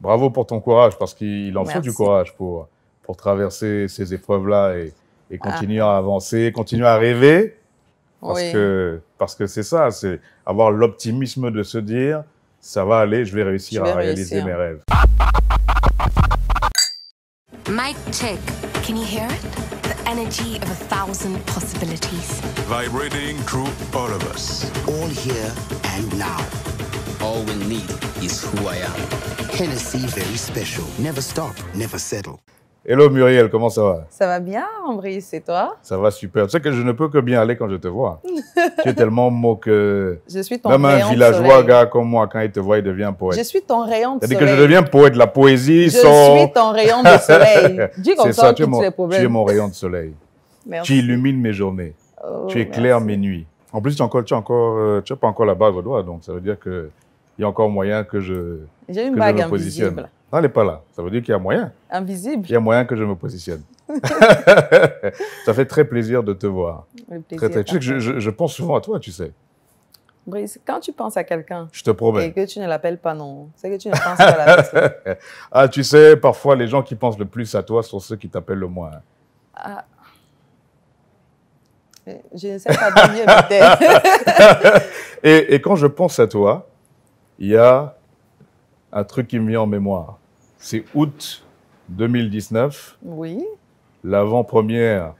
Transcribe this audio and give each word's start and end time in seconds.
bravo 0.00 0.30
pour 0.30 0.46
ton 0.46 0.60
courage, 0.60 0.98
parce 0.98 1.14
qu'il 1.14 1.56
en 1.58 1.64
faut 1.64 1.80
du 1.80 1.92
courage 1.92 2.34
pour, 2.36 2.68
pour 3.02 3.16
traverser 3.16 3.86
ces 3.88 4.12
épreuves-là 4.14 4.76
et, 4.76 4.92
et 5.30 5.38
continuer 5.38 5.80
à 5.80 5.96
avancer, 5.96 6.52
continuer 6.52 6.86
à 6.86 6.96
rêver. 6.96 7.56
Parce 8.20 8.40
Oui. 8.40 8.52
que 8.52 9.00
parce 9.16 9.34
que 9.34 9.46
c'est 9.46 9.62
ça, 9.62 9.90
c'est 9.90 10.20
avoir 10.44 10.70
l'optimisme 10.70 11.50
de 11.50 11.62
se 11.62 11.78
dire 11.78 12.22
ça 12.60 12.84
va 12.84 12.98
aller, 12.98 13.24
je 13.24 13.34
vais 13.34 13.42
réussir 13.44 13.80
Je 13.82 13.86
vais 13.90 13.92
à 13.92 13.96
réaliser 13.96 14.34
réussir. 14.40 14.46
mes 14.46 14.54
rêves. 14.54 14.82
Mic 17.68 17.96
check. 18.12 18.38
Can 18.86 18.96
you 18.96 19.04
hear 19.04 19.26
it? 19.30 19.40
The 19.82 19.96
energy 20.08 20.56
of 20.62 20.70
a 20.70 20.74
thousand 20.88 21.38
possibilities. 21.46 22.40
vibrating 22.68 23.36
through 23.46 23.68
all 23.94 24.10
of 24.10 24.22
us. 24.34 24.70
all 24.88 25.08
here 25.08 25.50
and 25.96 26.18
now. 26.18 26.36
All 27.22 27.42
we 27.46 27.54
need 27.68 27.90
is 28.22 28.42
who 28.44 28.68
I 28.68 28.76
am. 28.78 28.96
Hennessy 29.52 29.98
very 30.06 30.36
special. 30.36 30.84
Never 30.98 31.20
stop, 31.20 31.52
never 31.74 31.98
settle. 31.98 32.38
Hello 32.82 33.10
Muriel, 33.10 33.50
comment 33.50 33.68
ça 33.68 33.82
va? 33.82 34.06
Ça 34.08 34.26
va 34.26 34.40
bien, 34.40 34.64
Brice, 34.96 35.34
et 35.34 35.42
toi? 35.42 35.76
Ça 35.82 35.98
va 35.98 36.10
super. 36.10 36.46
Tu 36.46 36.52
sais 36.52 36.60
que 36.60 36.72
je 36.72 36.82
ne 36.82 36.92
peux 36.92 37.10
que 37.10 37.18
bien 37.18 37.40
aller 37.42 37.56
quand 37.56 37.68
je 37.68 37.76
te 37.76 37.88
vois. 37.88 38.22
tu 38.82 38.88
es 38.88 38.94
tellement 38.94 39.30
beau 39.30 39.56
que 39.56 40.18
Je 40.32 40.40
suis 40.40 40.58
ton 40.58 40.70
même 40.70 40.86
rayon 40.86 41.06
un 41.06 41.10
villageois 41.10 41.48
soleil. 41.48 41.66
gars 41.66 41.86
comme 41.86 42.08
moi, 42.08 42.26
quand 42.26 42.40
il 42.40 42.50
te 42.50 42.60
voit, 42.60 42.78
il 42.78 42.84
devient 42.84 43.12
poète. 43.16 43.38
Je 43.38 43.44
suis 43.44 43.60
ton 43.60 43.84
rayon 43.84 44.14
de 44.16 44.20
C'est-à-dire 44.20 44.38
soleil. 44.38 44.54
que 44.54 44.56
je 44.58 44.62
deviens 44.62 44.82
poète, 44.82 45.16
la 45.16 45.26
poésie 45.26 45.84
Je 45.84 45.98
suis 45.98 46.52
ton 46.54 46.70
rayon 46.72 47.02
de 47.02 47.18
soleil. 47.18 47.88
Dis 47.98 48.14
comme 48.14 48.26
C'est 48.28 48.32
ça, 48.32 48.42
ça, 48.42 48.54
tu 48.54 48.62
es, 48.62 48.66
mon, 48.66 48.80
les 48.80 48.86
tu 48.88 48.92
problèmes. 48.92 49.24
es 49.24 49.28
mon 49.28 49.44
rayon 49.44 49.68
de 49.68 49.74
soleil. 49.74 50.14
Merci. 50.66 50.92
Tu 50.92 50.98
illumines 51.00 51.38
mes 51.40 51.52
journées. 51.52 51.94
Oh, 52.24 52.46
tu 52.48 52.60
éclaires 52.60 53.00
merci. 53.00 53.06
mes 53.06 53.16
nuits. 53.18 53.46
En 53.72 53.82
plus, 53.82 53.94
tu 53.94 54.02
encore, 54.02 54.22
encore, 54.32 54.78
euh, 54.78 55.00
tu 55.04 55.12
as 55.12 55.16
pas 55.16 55.28
encore 55.28 55.46
la 55.46 55.54
bague 55.54 55.76
au 55.76 55.82
doigt, 55.82 56.02
donc 56.02 56.24
ça 56.24 56.32
veut 56.32 56.40
dire 56.40 56.58
qu'il 57.40 57.44
y 57.44 57.46
a 57.46 57.48
encore 57.48 57.70
moyen 57.70 58.04
que 58.04 58.20
je, 58.20 58.58
J'ai 58.86 59.06
une 59.06 59.14
que 59.14 59.22
je 59.22 59.32
me 59.32 59.48
positionne. 59.48 59.86
invisible. 59.86 60.10
Non, 60.30 60.38
elle 60.38 60.42
n'est 60.42 60.50
pas 60.50 60.62
là. 60.62 60.82
Ça 60.92 61.02
veut 61.02 61.10
dire 61.10 61.22
qu'il 61.22 61.32
y 61.32 61.34
a 61.34 61.38
moyen. 61.38 61.72
Invisible? 61.90 62.44
Il 62.46 62.52
y 62.52 62.56
a 62.56 62.60
moyen 62.60 62.84
que 62.84 62.94
je 62.94 63.02
me 63.02 63.14
positionne. 63.14 63.62
ça 65.46 65.54
fait 65.54 65.64
très 65.64 65.86
plaisir 65.86 66.22
de 66.22 66.34
te 66.34 66.46
voir. 66.46 66.84
Le 67.10 67.20
plaisir 67.20 67.38
Très, 67.38 67.48
très. 67.48 67.64
Tu 67.64 67.74
sais 67.76 67.80
que 67.80 68.20
je, 68.20 68.30
pense 68.30 68.52
souvent 68.52 68.76
à 68.76 68.82
toi, 68.82 69.00
tu 69.00 69.10
sais. 69.10 69.32
Brice, 70.26 70.60
quand 70.66 70.80
tu 70.80 70.92
penses 70.92 71.16
à 71.16 71.24
quelqu'un 71.24 71.68
Je 71.72 71.82
te 71.82 71.90
promets. 71.90 72.26
et 72.26 72.32
que 72.32 72.44
tu 72.44 72.58
ne 72.60 72.66
l'appelles 72.66 72.98
pas 72.98 73.14
non, 73.14 73.48
c'est 73.56 73.70
que 73.70 73.76
tu 73.76 73.88
ne 73.88 73.94
penses 73.94 74.18
pas 74.18 74.24
à 74.24 74.46
la 74.46 74.56
personne. 74.56 74.90
Ah, 75.50 75.66
tu 75.66 75.82
sais, 75.82 76.16
parfois, 76.18 76.56
les 76.56 76.66
gens 76.66 76.82
qui 76.82 76.94
pensent 76.94 77.18
le 77.18 77.24
plus 77.24 77.54
à 77.54 77.62
toi 77.62 77.82
sont 77.82 78.00
ceux 78.00 78.16
qui 78.16 78.28
t'appellent 78.28 78.58
le 78.58 78.68
moins. 78.68 78.90
Ah. 79.54 79.86
Je 82.06 82.48
ne 82.48 82.58
sais 82.58 82.74
pas 82.74 82.90
dire 82.90 83.12
mieux, 83.14 83.24
peut-être. 83.24 84.82
Et, 85.22 85.54
et 85.54 85.60
quand 85.60 85.76
je 85.76 85.86
pense 85.86 86.18
à 86.18 86.26
toi, 86.26 86.69
il 87.40 87.48
y 87.48 87.56
a 87.56 87.96
un 88.92 89.04
truc 89.04 89.28
qui 89.28 89.38
me 89.38 89.48
vient 89.48 89.62
en 89.62 89.66
mémoire. 89.66 90.18
C'est 90.58 90.84
août 90.94 91.44
2019, 91.88 92.98
Oui. 93.02 93.44
l'avant-première 94.04 95.14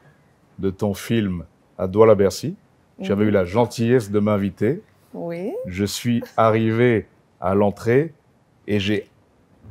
de 0.58 0.70
ton 0.70 0.94
film 0.94 1.44
à 1.78 1.86
Douala-Bercy. 1.86 2.54
J'avais 3.00 3.22
Mhm. 3.24 3.28
eu 3.28 3.32
la 3.32 3.44
gentillesse 3.44 4.10
de 4.10 4.18
m'inviter. 4.20 4.82
Oui. 5.14 5.52
Je 5.66 5.84
suis 5.84 6.22
arrivé 6.36 7.08
à 7.40 7.54
l'entrée 7.54 8.12
et 8.66 8.78
j'ai 8.78 9.08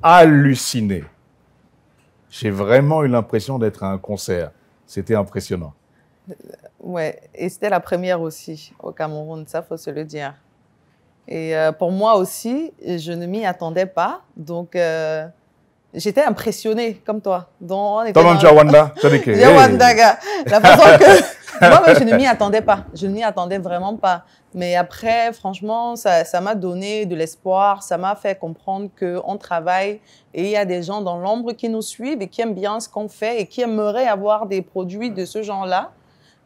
halluciné. 0.01 1.03
J'ai 2.31 2.49
vraiment 2.49 3.03
eu 3.03 3.07
l'impression 3.07 3.59
d'être 3.59 3.83
à 3.83 3.91
un 3.91 3.97
concert. 3.97 4.51
C'était 4.87 5.15
impressionnant. 5.15 5.73
Ouais, 6.79 7.19
et 7.35 7.49
c'était 7.49 7.69
la 7.69 7.79
première 7.79 8.21
aussi 8.21 8.73
au 8.81 8.91
Cameroun, 8.91 9.45
ça 9.47 9.61
faut 9.61 9.77
se 9.77 9.89
le 9.89 10.03
dire. 10.05 10.33
Et 11.31 11.55
euh, 11.55 11.71
pour 11.71 11.91
moi 11.91 12.15
aussi, 12.15 12.73
je 12.83 13.11
ne 13.11 13.27
m'y 13.27 13.45
attendais 13.45 13.85
pas, 13.85 14.21
donc 14.35 14.75
euh, 14.75 15.27
j'étais 15.93 16.23
impressionnée 16.23 16.95
comme 17.05 17.21
toi. 17.21 17.49
Donc, 17.61 17.79
on 17.99 18.01
était 18.03 18.13
dans- 18.23 18.35
tu 18.35 18.47
as 18.47 18.53
Wanda 18.53 18.93
Tu 18.99 19.05
as 19.05 19.09
dit 19.11 19.21
que, 19.21 19.33
J'ai 19.35 19.41
hey. 19.43 19.55
Wandaga. 19.55 20.17
La 20.47 20.59
façon 20.59 20.97
que 20.97 21.59
moi, 21.69 21.93
je 21.93 22.03
ne 22.03 22.15
m'y 22.15 22.25
attendais 22.25 22.61
pas. 22.61 22.85
Je 22.95 23.05
ne 23.05 23.13
m'y 23.13 23.23
attendais 23.23 23.59
vraiment 23.59 23.95
pas. 23.95 24.23
Mais 24.55 24.75
après, 24.75 25.31
franchement, 25.33 25.95
ça 25.95 26.25
ça 26.25 26.41
m'a 26.41 26.55
donné 26.55 27.05
de 27.05 27.15
l'espoir. 27.15 27.83
Ça 27.83 27.99
m'a 27.99 28.15
fait 28.15 28.33
comprendre 28.39 28.89
qu'on 28.99 29.37
travaille 29.37 29.99
et 30.33 30.45
il 30.45 30.49
y 30.49 30.57
a 30.57 30.65
des 30.65 30.81
gens 30.81 31.01
dans 31.01 31.17
l'ombre 31.19 31.51
qui 31.51 31.69
nous 31.69 31.83
suivent 31.83 32.23
et 32.23 32.27
qui 32.27 32.41
aiment 32.41 32.55
bien 32.55 32.79
ce 32.79 32.89
qu'on 32.89 33.07
fait 33.07 33.39
et 33.41 33.45
qui 33.45 33.61
aimeraient 33.61 34.07
avoir 34.07 34.47
des 34.47 34.63
produits 34.63 35.11
de 35.11 35.25
ce 35.25 35.43
genre-là. 35.43 35.91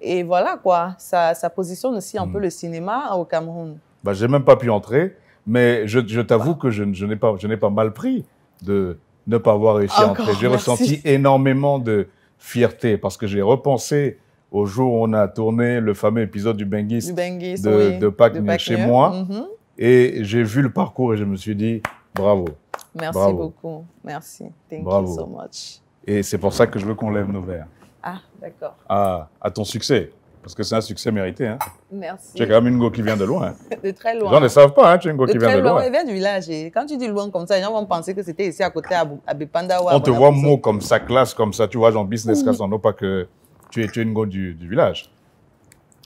Et 0.01 0.23
voilà 0.23 0.57
quoi, 0.61 0.95
ça, 0.97 1.33
ça 1.33 1.49
positionne 1.49 1.95
aussi 1.95 2.17
un 2.17 2.25
Mm. 2.25 2.33
peu 2.33 2.39
le 2.39 2.49
cinéma 2.49 3.13
au 3.15 3.23
Cameroun. 3.23 3.77
Bah, 4.03 4.13
j'ai 4.13 4.27
même 4.27 4.43
pas 4.43 4.55
pu 4.55 4.69
entrer, 4.69 5.15
mais 5.47 5.87
je, 5.87 5.99
je 6.05 6.21
t'avoue 6.21 6.55
que 6.55 6.69
je, 6.69 6.83
je 6.93 7.05
n'ai 7.05 7.15
pas, 7.15 7.35
je 7.37 7.47
n'ai 7.47 7.57
pas 7.57 7.69
mal 7.69 7.93
pris 7.93 8.25
de 8.61 8.97
ne 9.27 9.37
pas 9.37 9.53
avoir 9.53 9.75
réussi 9.77 9.99
à 10.01 10.09
entrer. 10.09 10.33
J'ai 10.39 10.47
ressenti 10.47 11.01
énormément 11.05 11.79
de 11.79 12.07
fierté 12.37 12.97
parce 12.97 13.15
que 13.17 13.27
j'ai 13.27 13.41
repensé 13.41 14.19
au 14.51 14.65
jour 14.65 14.93
où 14.93 15.03
on 15.05 15.13
a 15.13 15.27
tourné 15.27 15.79
le 15.79 15.93
fameux 15.93 16.21
épisode 16.21 16.57
du 16.57 16.65
Bengis, 16.65 17.11
de, 17.11 17.91
oui. 17.93 17.97
de 17.99 18.09
Pâques 18.09 18.59
chez 18.59 18.77
moi 18.77 19.11
Mhm. 19.27 19.45
et 19.77 20.19
j'ai 20.23 20.43
vu 20.43 20.61
le 20.61 20.69
parcours 20.71 21.13
et 21.13 21.17
je 21.17 21.23
me 21.23 21.35
suis 21.37 21.55
dit 21.55 21.81
bravo. 22.13 22.45
Merci 22.93 23.17
Bravo. 23.17 23.37
beaucoup. 23.37 23.85
Merci. 24.03 24.45
Thank 24.69 24.83
Bravo. 24.83 25.07
you 25.07 25.15
so 25.15 25.25
much. 25.25 25.79
Et 26.05 26.21
c'est 26.21 26.37
pour 26.37 26.53
ça 26.53 26.67
que 26.67 26.77
je 26.77 26.85
veux 26.85 26.93
qu'on 26.95 27.09
lève 27.09 27.31
nos 27.31 27.41
verres 27.41 27.67
Ah, 28.03 28.19
d'accord. 28.41 28.75
à, 28.87 29.29
à 29.41 29.49
ton 29.49 29.63
succès. 29.63 30.11
Parce 30.43 30.53
que 30.55 30.61
c'est 30.63 30.75
un 30.75 30.81
succès 30.81 31.09
mérité. 31.11 31.47
Hein. 31.47 31.57
Merci. 31.91 32.33
Tu 32.35 32.43
es 32.43 32.47
quand 32.47 32.55
même 32.61 32.67
une 32.73 32.77
go 32.77 32.91
qui 32.91 33.01
vient 33.01 33.15
de 33.17 33.23
loin. 33.23 33.53
De 33.83 33.91
très 33.91 34.13
Les 34.13 34.19
loin. 34.19 34.29
gens 34.31 34.39
ne 34.41 34.47
savent 34.49 34.73
pas, 34.73 34.91
hein, 34.91 34.97
tu 34.97 35.07
es 35.07 35.11
une 35.11 35.17
go 35.17 35.25
qui 35.25 35.37
vient 35.37 35.55
de 35.55 35.61
loin. 35.61 35.83
Il 35.85 35.91
vient 35.91 36.03
du 36.03 36.13
village. 36.13 36.49
Et 36.49 36.65
quand 36.69 36.85
tu 36.85 36.97
dis 36.97 37.07
loin 37.07 37.29
comme 37.31 37.47
ça, 37.47 37.55
les 37.55 37.63
gens 37.63 37.71
vont 37.71 37.85
penser 37.85 38.13
que 38.13 38.21
c'était 38.21 38.47
ici 38.47 38.61
à 38.61 38.69
côté 38.69 38.93
à, 38.93 39.01
à 39.25 39.31
à 39.33 39.95
On 39.95 39.99
te 40.01 40.09
voit 40.11 40.31
mot 40.31 40.57
comme 40.57 40.81
ça, 40.81 40.99
classe 40.99 41.33
comme 41.33 41.53
ça, 41.53 41.67
tu 41.67 41.77
vois, 41.77 41.91
genre 41.91 42.05
business 42.05 42.43
class, 42.43 42.59
non 42.59 42.77
pas 42.77 42.91
que 42.93 43.27
tu 43.71 43.83
es, 43.83 43.87
tu 43.87 43.99
es 44.01 44.03
une 44.03 44.13
go 44.13 44.25
du, 44.25 44.53
du 44.53 44.67
village. 44.69 45.09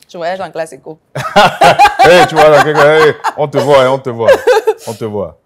Tu 0.07 0.15
voyages 0.17 0.39
en 0.39 0.49
classe 0.51 0.71
éco. 0.73 0.99
Hey, 1.99 2.25
tu 2.27 2.35
vois, 2.35 2.49
là, 2.49 2.63
quelqu'un, 2.63 2.93
hey, 3.05 3.13
on 3.37 3.47
te 3.49 3.57
voit, 3.57 3.83
hein, 3.83 3.89
on 3.91 3.99
te 3.99 4.09
voit, 4.09 4.31
on 4.87 4.93
te 4.93 5.03
voit. 5.03 5.37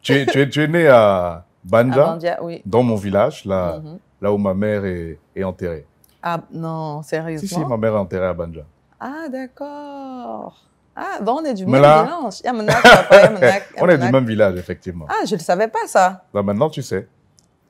Tu 0.00 0.14
es, 0.14 0.26
tu 0.26 0.40
es, 0.40 0.48
tu 0.48 0.62
es 0.64 0.66
né 0.66 0.88
à 0.88 0.96
À 0.96 1.44
Banja, 1.62 2.06
Bandia, 2.06 2.38
oui. 2.42 2.60
dans 2.66 2.82
mon 2.82 2.96
village, 2.96 3.44
là, 3.44 3.78
Mhm. 3.78 3.98
là 4.20 4.32
où 4.32 4.38
ma 4.38 4.52
mère 4.54 4.84
est, 4.84 5.16
est 5.36 5.44
enterrée. 5.44 5.86
Ah, 6.22 6.40
non, 6.52 7.02
Si, 7.02 7.08
sérieusement? 7.10 7.48
si, 7.48 7.64
ma 7.64 7.76
mère 7.76 7.94
est 7.94 7.98
enterrée 7.98 8.26
à 8.26 8.32
Banja. 8.34 8.62
Ah, 9.00 9.28
d'accord. 9.28 10.62
Ah, 10.94 11.20
donc 11.20 11.40
on 11.40 11.44
est 11.44 11.54
du 11.54 11.66
même 11.66 11.80
là- 11.82 12.04
village. 12.04 12.40
Yamanak, 12.44 12.82
papa, 12.82 13.20
Yamanak, 13.22 13.62
On 13.80 13.88
est 13.88 13.98
du 13.98 14.10
même 14.12 14.26
village, 14.26 14.56
effectivement. 14.58 15.06
Ah, 15.08 15.24
je 15.26 15.34
ne 15.34 15.40
savais 15.40 15.68
pas 15.68 15.86
ça. 15.86 16.24
Là, 16.34 16.42
maintenant, 16.42 16.68
tu 16.70 16.82
sais. 16.82 17.08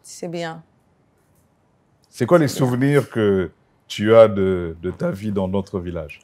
C'est 0.02 0.28
bien. 0.28 0.62
C'est 2.10 2.26
quoi 2.26 2.38
les 2.38 2.48
souvenirs 2.48 3.08
que 3.08 3.50
tu 3.86 4.14
as 4.14 4.28
de, 4.28 4.76
de 4.82 4.90
ta 4.90 5.10
vie 5.10 5.30
dans 5.32 5.48
notre 5.48 5.78
village 5.80 6.20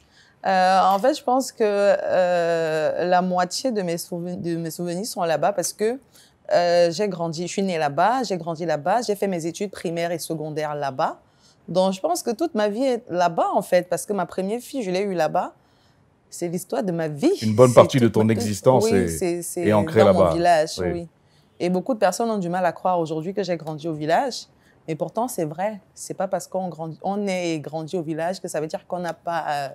Euh, 0.46 0.80
en 0.82 0.98
fait, 0.98 1.14
je 1.14 1.22
pense 1.22 1.50
que 1.52 1.62
euh, 1.64 3.04
la 3.06 3.22
moitié 3.22 3.72
de 3.72 3.82
mes, 3.82 3.96
de 3.96 4.56
mes 4.56 4.70
souvenirs 4.70 5.06
sont 5.06 5.22
là-bas 5.24 5.52
parce 5.52 5.72
que 5.72 5.98
euh, 6.52 6.90
j'ai 6.90 7.08
grandi, 7.08 7.46
je 7.46 7.52
suis 7.52 7.62
née 7.62 7.78
là-bas, 7.78 8.22
j'ai 8.24 8.36
grandi 8.36 8.64
là-bas, 8.66 9.02
j'ai 9.02 9.14
fait 9.16 9.26
mes 9.28 9.46
études 9.46 9.70
primaires 9.70 10.12
et 10.12 10.18
secondaires 10.18 10.74
là-bas. 10.74 11.20
Donc, 11.68 11.92
je 11.92 12.00
pense 12.00 12.22
que 12.22 12.30
toute 12.30 12.54
ma 12.54 12.68
vie 12.68 12.82
est 12.82 13.04
là-bas, 13.10 13.48
en 13.54 13.62
fait, 13.62 13.88
parce 13.88 14.06
que 14.06 14.12
ma 14.12 14.26
première 14.26 14.60
fille, 14.60 14.82
je 14.82 14.90
l'ai 14.90 15.02
eue 15.02 15.14
là-bas. 15.14 15.52
C'est 16.30 16.48
l'histoire 16.48 16.82
de 16.82 16.92
ma 16.92 17.08
vie. 17.08 17.32
Une 17.42 17.54
bonne 17.54 17.72
partie 17.72 18.00
de 18.00 18.08
ton 18.08 18.24
ma- 18.24 18.32
existence 18.32 18.84
oui, 18.90 19.06
est- 19.20 19.72
ancrée 19.72 20.00
dans 20.00 20.06
là-bas. 20.06 20.28
mon 20.28 20.34
village, 20.34 20.70
Oui. 20.78 20.86
oui. 20.92 21.08
Et 21.60 21.70
beaucoup 21.70 21.94
de 21.94 21.98
personnes 21.98 22.30
ont 22.30 22.38
du 22.38 22.48
mal 22.48 22.64
à 22.64 22.72
croire 22.72 22.98
aujourd'hui 23.00 23.34
que 23.34 23.42
j'ai 23.42 23.56
grandi 23.56 23.88
au 23.88 23.94
village. 23.94 24.46
Mais 24.86 24.94
pourtant, 24.94 25.26
c'est 25.28 25.44
vrai. 25.44 25.80
C'est 25.94 26.14
pas 26.14 26.28
parce 26.28 26.46
qu'on 26.46 26.68
grandit, 26.68 26.98
on 27.02 27.26
est 27.26 27.50
et 27.54 27.60
grandit 27.60 27.96
au 27.96 28.02
village 28.02 28.40
que 28.40 28.48
ça 28.48 28.60
veut 28.60 28.66
dire 28.66 28.86
qu'on 28.86 29.00
n'a 29.00 29.12
pas 29.14 29.44
euh, 29.48 29.68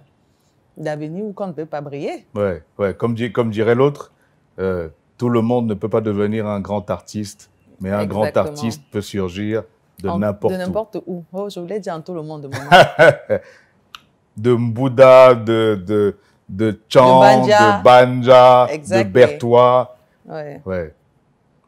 d'avenir 0.77 1.25
ou 1.25 1.33
qu'on 1.33 1.47
ne 1.47 1.51
peut 1.53 1.65
pas 1.65 1.81
briller. 1.81 2.25
Ouais, 2.35 2.63
ouais. 2.79 2.93
Comme, 2.95 3.13
dit- 3.13 3.31
comme 3.31 3.51
dirait 3.51 3.75
l'autre, 3.75 4.11
euh, 4.59 4.89
tout 5.17 5.29
le 5.29 5.41
monde 5.41 5.67
ne 5.67 5.73
peut 5.75 5.89
pas 5.89 6.01
devenir 6.01 6.47
un 6.47 6.59
grand 6.59 6.89
artiste, 6.89 7.49
mais 7.79 7.91
un 7.91 8.05
grand 8.05 8.35
artiste 8.37 8.81
peut 8.91 9.01
surgir 9.01 9.63
de 10.01 10.09
n'importe 10.09 10.53
De 10.53 10.57
où. 10.57 10.61
n'importe 10.61 10.97
où. 11.07 11.23
Oh, 11.33 11.49
je 11.49 11.59
voulais 11.59 11.79
dire 11.79 11.93
en 11.93 12.01
tout 12.01 12.13
le 12.13 12.21
monde. 12.23 12.49
de 14.37 14.53
Mbouda, 14.53 15.35
de, 15.35 15.75
de, 15.85 16.17
de 16.49 16.79
Chang, 16.89 17.19
De 17.19 17.41
Banja. 17.41 17.77
de 17.77 17.83
Banja, 17.83 18.67
de. 18.67 19.03
Bertois. 19.09 19.95
ouais. 20.27 20.61
Ouais. 20.65 20.93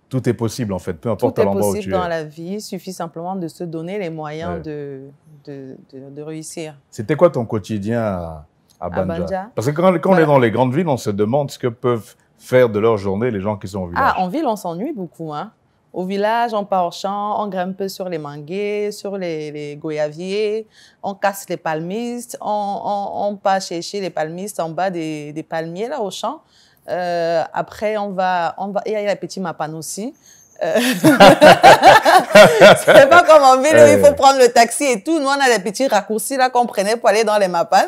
Tout 0.07 0.29
est 0.29 0.33
possible, 0.33 0.71
en 0.71 0.79
fait, 0.79 0.93
peu 0.93 1.09
Tout 1.09 1.13
importe 1.27 1.39
à 1.39 1.41
est 1.41 1.45
l'endroit 1.45 1.67
où 1.67 1.71
possible 1.73 1.91
tu 1.93 1.97
dans 1.99 2.05
es. 2.05 2.09
la 2.09 2.23
vie. 2.23 2.53
Il 2.53 2.61
suffit 2.61 2.93
simplement 2.93 3.35
de 3.35 3.47
se 3.47 3.63
donner 3.63 3.97
les 3.99 4.09
moyens 4.11 4.55
Ouais. 4.57 4.61
de, 4.61 5.01
de, 5.45 5.75
de, 5.93 6.09
de 6.11 6.21
réussir. 6.21 6.75
C'était 6.91 7.15
quoi 7.15 7.31
ton 7.31 7.43
quotidien 7.45 8.01
à, 8.01 8.45
à 8.79 8.89
Banja, 8.89 9.19
Banja 9.19 9.47
Parce 9.55 9.67
que 9.67 9.71
quand, 9.71 9.91
quand 9.99 10.09
on 10.09 10.13
Voilà. 10.13 10.21
est 10.23 10.25
dans 10.27 10.39
les 10.39 10.51
grandes 10.51 10.73
villes, 10.73 10.87
on 10.87 10.95
se 10.97 11.09
demande 11.09 11.49
ce 11.51 11.57
que 11.59 11.67
peuvent 11.67 12.15
faire 12.37 12.69
de 12.69 12.79
leur 12.79 12.97
journée 12.97 13.31
les 13.31 13.41
gens 13.41 13.57
qui 13.57 13.67
sont 13.67 13.81
au 13.81 13.87
village. 13.87 14.13
Ah, 14.15 14.19
en 14.21 14.29
ville, 14.29 14.45
on 14.45 14.55
s'ennuie 14.55 14.93
beaucoup. 14.93 15.33
Hein. 15.33 15.51
Au 15.95 16.03
village, 16.03 16.53
on 16.53 16.65
part 16.65 16.87
au 16.87 16.91
champ, 16.91 17.41
on 17.41 17.47
grimpe 17.47 17.87
sur 17.87 18.09
les 18.09 18.17
manguiers, 18.17 18.91
sur 18.91 19.17
les, 19.17 19.49
les 19.49 19.77
goyaviers, 19.77 20.67
on 21.01 21.13
casse 21.13 21.45
les 21.47 21.55
palmistes, 21.55 22.37
on, 22.41 22.81
on, 22.83 23.29
on 23.29 23.37
part 23.37 23.61
chercher 23.61 24.01
les 24.01 24.09
palmistes 24.09 24.59
en 24.59 24.67
bas 24.67 24.89
des, 24.89 25.31
des 25.31 25.43
palmiers, 25.43 25.87
là, 25.87 26.01
au 26.01 26.11
champ. 26.11 26.41
Euh, 26.89 27.41
après, 27.53 27.95
on 27.95 28.09
va, 28.09 28.55
on 28.57 28.67
va, 28.67 28.81
il 28.85 28.91
y 28.91 28.95
a 28.97 29.05
les 29.05 29.15
petits 29.15 29.39
mapanes 29.39 29.73
aussi. 29.73 30.13
Euh, 30.61 30.73
c'est 32.83 33.09
pas 33.09 33.23
comme 33.23 33.43
en 33.43 33.61
ville 33.61 33.75
où 33.75 33.87
il 33.97 34.05
faut 34.05 34.13
prendre 34.15 34.39
le 34.39 34.49
taxi 34.49 34.83
et 34.83 35.01
tout. 35.01 35.17
Nous, 35.17 35.27
on 35.27 35.29
a 35.29 35.57
des 35.57 35.63
petits 35.63 35.87
raccourcis 35.87 36.35
là 36.35 36.49
qu'on 36.49 36.65
prenait 36.65 36.97
pour 36.97 37.07
aller 37.07 37.23
dans 37.23 37.37
les 37.37 37.47
mapas. 37.47 37.85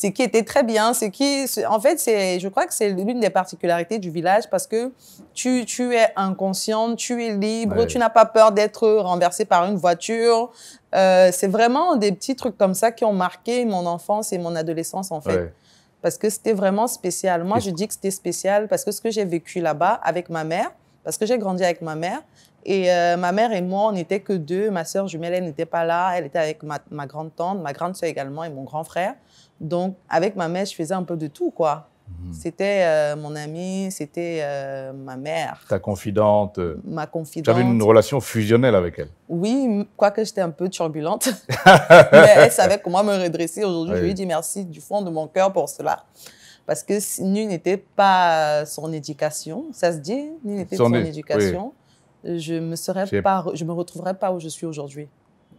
Ce 0.00 0.06
qui 0.06 0.22
était 0.22 0.44
très 0.44 0.62
bien, 0.62 0.94
c'est 0.94 1.10
qui, 1.10 1.46
en 1.68 1.80
fait, 1.80 1.98
c'est, 1.98 2.38
je 2.38 2.46
crois 2.46 2.66
que 2.66 2.72
c'est 2.74 2.90
l'une 2.90 3.18
des 3.18 3.30
particularités 3.30 3.98
du 3.98 4.10
village 4.10 4.48
parce 4.48 4.68
que 4.68 4.92
tu, 5.34 5.64
tu 5.64 5.92
es 5.96 6.06
inconsciente, 6.14 6.96
tu 6.96 7.24
es 7.24 7.32
libre, 7.34 7.78
Ouais. 7.78 7.86
tu 7.88 7.98
n'as 7.98 8.08
pas 8.08 8.24
peur 8.24 8.52
d'être 8.52 8.88
renversé 8.88 9.44
par 9.44 9.64
une 9.64 9.74
voiture. 9.76 10.52
Euh, 10.94 11.30
c'est 11.32 11.48
vraiment 11.48 11.96
des 11.96 12.12
petits 12.12 12.36
trucs 12.36 12.56
comme 12.56 12.74
ça 12.74 12.92
qui 12.92 13.04
ont 13.04 13.12
marqué 13.12 13.64
mon 13.64 13.86
enfance 13.86 14.32
et 14.32 14.38
mon 14.38 14.54
adolescence, 14.54 15.10
en 15.10 15.20
fait 15.20 15.36
Ouais. 15.36 15.52
parce 16.00 16.16
que 16.16 16.30
c'était 16.30 16.52
vraiment 16.52 16.86
spécial. 16.86 17.42
Moi, 17.42 17.58
je 17.58 17.70
dis 17.70 17.88
que 17.88 17.94
c'était 17.94 18.12
spécial 18.12 18.68
parce 18.68 18.84
que 18.84 18.92
ce 18.92 19.00
que 19.00 19.10
j'ai 19.10 19.24
vécu 19.24 19.60
là-bas 19.60 19.98
avec 20.04 20.28
ma 20.30 20.44
mère, 20.44 20.70
parce 21.02 21.18
que 21.18 21.26
j'ai 21.26 21.38
grandi 21.38 21.64
avec 21.64 21.82
ma 21.82 21.96
mère, 21.96 22.20
et 22.64 22.92
euh, 22.92 23.16
ma 23.16 23.32
mère 23.32 23.52
et 23.52 23.62
moi, 23.62 23.86
on 23.88 23.92
n'était 23.92 24.20
que 24.20 24.32
deux. 24.34 24.70
Ma 24.70 24.84
sœur 24.84 25.08
jumelle, 25.08 25.32
elle 25.32 25.44
n'était 25.44 25.64
pas 25.64 25.84
là. 25.84 26.12
Elle 26.16 26.26
était 26.26 26.38
avec 26.38 26.62
ma, 26.62 26.78
ma 26.90 27.06
grande 27.06 27.34
tante, 27.34 27.60
ma 27.62 27.72
grande 27.72 27.96
sœur 27.96 28.08
également 28.10 28.44
et 28.44 28.50
mon 28.50 28.62
grand 28.64 28.84
frère. 28.84 29.14
Donc, 29.60 29.96
avec 30.08 30.36
ma 30.36 30.48
mère, 30.48 30.64
je 30.66 30.74
faisais 30.74 30.94
un 30.94 31.02
peu 31.02 31.16
de 31.16 31.26
tout, 31.26 31.50
quoi. 31.50 31.88
Mhm. 32.22 32.32
C'était 32.32 32.82
euh, 32.84 33.16
mon 33.16 33.36
amie, 33.36 33.88
c'était 33.90 34.40
euh, 34.42 34.92
ma 34.94 35.16
mère, 35.16 35.60
Ta 35.68 35.78
confidente. 35.78 36.58
euh, 36.58 36.80
ma 36.84 37.04
Tu 37.06 37.12
confidente. 37.12 37.54
avais 37.54 37.62
une 37.62 37.82
relation 37.82 38.18
fusionnelle 38.20 38.74
avec 38.74 38.98
elle. 38.98 39.10
Oui, 39.28 39.86
quoique 39.96 40.24
j'étais 40.24 40.40
un 40.40 40.48
peu 40.50 40.68
turbulente. 40.70 41.28
Mais 42.12 42.32
elle 42.36 42.50
savait 42.52 42.80
comment 42.82 43.04
me 43.04 43.12
redresser. 43.22 43.62
Aujourd'hui, 43.62 43.96
je 43.96 44.02
lui 44.04 44.14
dis 44.14 44.24
merci 44.26 44.64
du 44.64 44.80
fond 44.80 45.02
de 45.02 45.10
mon 45.10 45.26
cœur 45.26 45.52
pour 45.52 45.68
cela. 45.68 46.04
Parce 46.66 46.82
que 46.82 46.98
si- 47.00 47.22
nu 47.24 47.44
n'était 47.46 47.76
pas 47.76 48.64
son 48.64 48.90
éducation, 48.92 49.66
ça 49.72 49.92
se 49.92 49.98
dit, 49.98 50.30
nu 50.44 50.54
n'était 50.54 50.76
Son 50.76 50.86
son, 50.86 50.94
é- 50.94 51.06
éducation, 51.08 51.72
je 52.24 52.54
me 52.54 52.76
serais 52.76 53.06
pas, 53.22 53.44
je 53.54 53.64
me 53.64 53.72
retrouverais 53.72 54.14
pas 54.14 54.32
où 54.32 54.40
je 54.40 54.48
suis 54.48 54.66
aujourd'hui. 54.66 55.08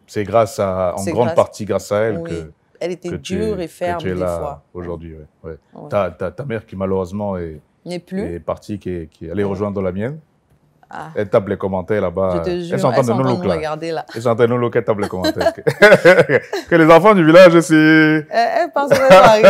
C'est 0.07 0.24
grâce 0.24 0.57
à, 0.60 0.95
en 0.98 1.04
grande 1.06 1.25
grâce- 1.25 1.36
partie 1.36 1.66
grâce 1.66 1.92
à 1.92 2.00
elle 2.02 2.18
Oui. 2.19 2.30
que, 2.30 2.52
Elle 2.80 2.92
était 2.92 3.18
dure 3.18 3.60
es, 3.60 3.66
et 3.66 3.68
ferme 3.68 3.98
que 3.98 4.04
tu 4.04 4.12
es 4.12 4.16
là 4.16 4.62
aujourd'hui. 4.74 5.16
ouais, 5.16 5.26
ouais. 5.52 5.58
Ouais. 5.74 5.90
Ta, 5.90 6.12
ta- 6.12 6.31
ta 6.31 6.46
mère 6.46 6.66
qui 6.66 6.76
malheureusement 6.76 7.38
est, 7.38 7.60
N'est 7.86 8.00
plus. 8.00 8.22
est 8.36 8.40
partie, 8.40 8.80
qui 8.80 8.90
est, 8.90 9.08
qui 9.10 9.28
est 9.28 9.31
allée 9.31 9.44
rejoindre 9.44 9.81
la 9.81 9.92
mienne. 9.92 10.20
Ah, 10.92 11.10
Elle 11.16 11.30
tape 11.30 11.48
les 11.50 11.58
commentaires 11.58 12.02
là-bas. 12.02 12.31
je 12.38 12.50
te 12.50 12.60
jure, 12.62 12.74
Elle 12.74 12.80
sont 12.80 12.88
en 12.88 12.92
train 12.92 13.04
de 13.04 13.14
nous 13.14 13.38
nous 13.38 13.44
là. 13.44 13.56
regarder 13.56 13.92
là. 13.92 14.06
Sont 14.18 14.28
en 14.28 14.36
train 14.36 14.48
de 14.48 14.54
nous 14.54 14.72
elle 14.74 14.84
tape 14.84 14.98
les 15.00 15.08
commentaires. 15.08 15.54
que, 16.68 16.76
les 16.76 16.92
enfants 16.92 17.14
du 17.14 17.24
village, 17.24 17.60
c'est... 17.60 17.76
Elle, 17.76 18.26
elle 18.31 18.72
pense 18.74 18.90
que 18.90 18.96
ça 18.96 19.08
va 19.08 19.30
arriver. 19.30 19.50